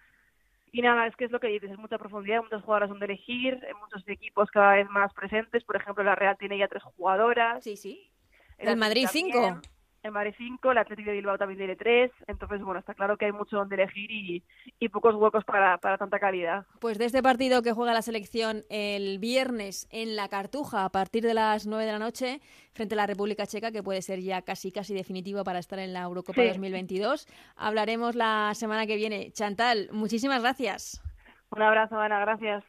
[0.72, 3.58] Y nada, es que es lo que dices, es mucha profundidad, muchas jugadoras donde elegir,
[3.80, 5.64] muchos equipos cada vez más presentes.
[5.64, 7.64] Por ejemplo, la Real tiene ya tres jugadoras.
[7.64, 8.10] Sí, sí.
[8.58, 9.60] El El Madrid cinco.
[10.02, 12.12] El Madrid 5, el Atlético de Bilbao también tiene tres.
[12.26, 14.44] Entonces, bueno, está claro que hay mucho donde elegir y,
[14.78, 16.66] y pocos huecos para, para tanta calidad.
[16.80, 21.24] Pues de este partido que juega la selección el viernes en la Cartuja a partir
[21.24, 22.40] de las 9 de la noche
[22.74, 25.92] frente a la República Checa, que puede ser ya casi casi definitivo para estar en
[25.92, 26.48] la Eurocopa Sí.
[26.48, 27.26] 2022.
[27.56, 29.32] Hablaremos la semana que viene.
[29.32, 31.02] Chantal, muchísimas gracias.
[31.50, 32.62] Un abrazo, Ana, gracias.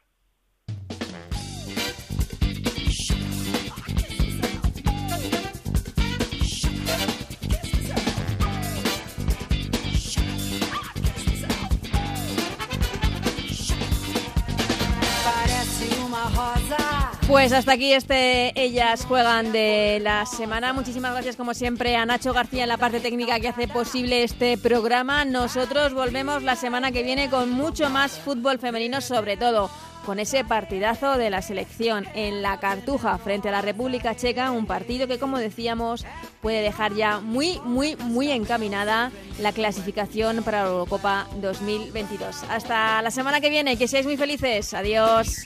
[17.29, 20.73] Pues hasta aquí este Ellas Juegan de la semana.
[20.73, 24.57] Muchísimas gracias como siempre a Nacho García en la parte técnica que hace posible este
[24.57, 25.25] programa.
[25.25, 29.69] Nosotros volvemos la semana que viene con mucho más fútbol femenino, sobre todo
[30.07, 34.65] con ese partidazo de la selección en la Cartuja frente a la República Checa, un
[34.65, 36.07] partido que como decíamos
[36.41, 42.43] puede dejar ya muy, muy, muy encaminada la clasificación para la Eurocopa 2022.
[42.49, 44.73] Hasta la semana que viene, que seáis muy felices.
[44.73, 45.45] Adiós.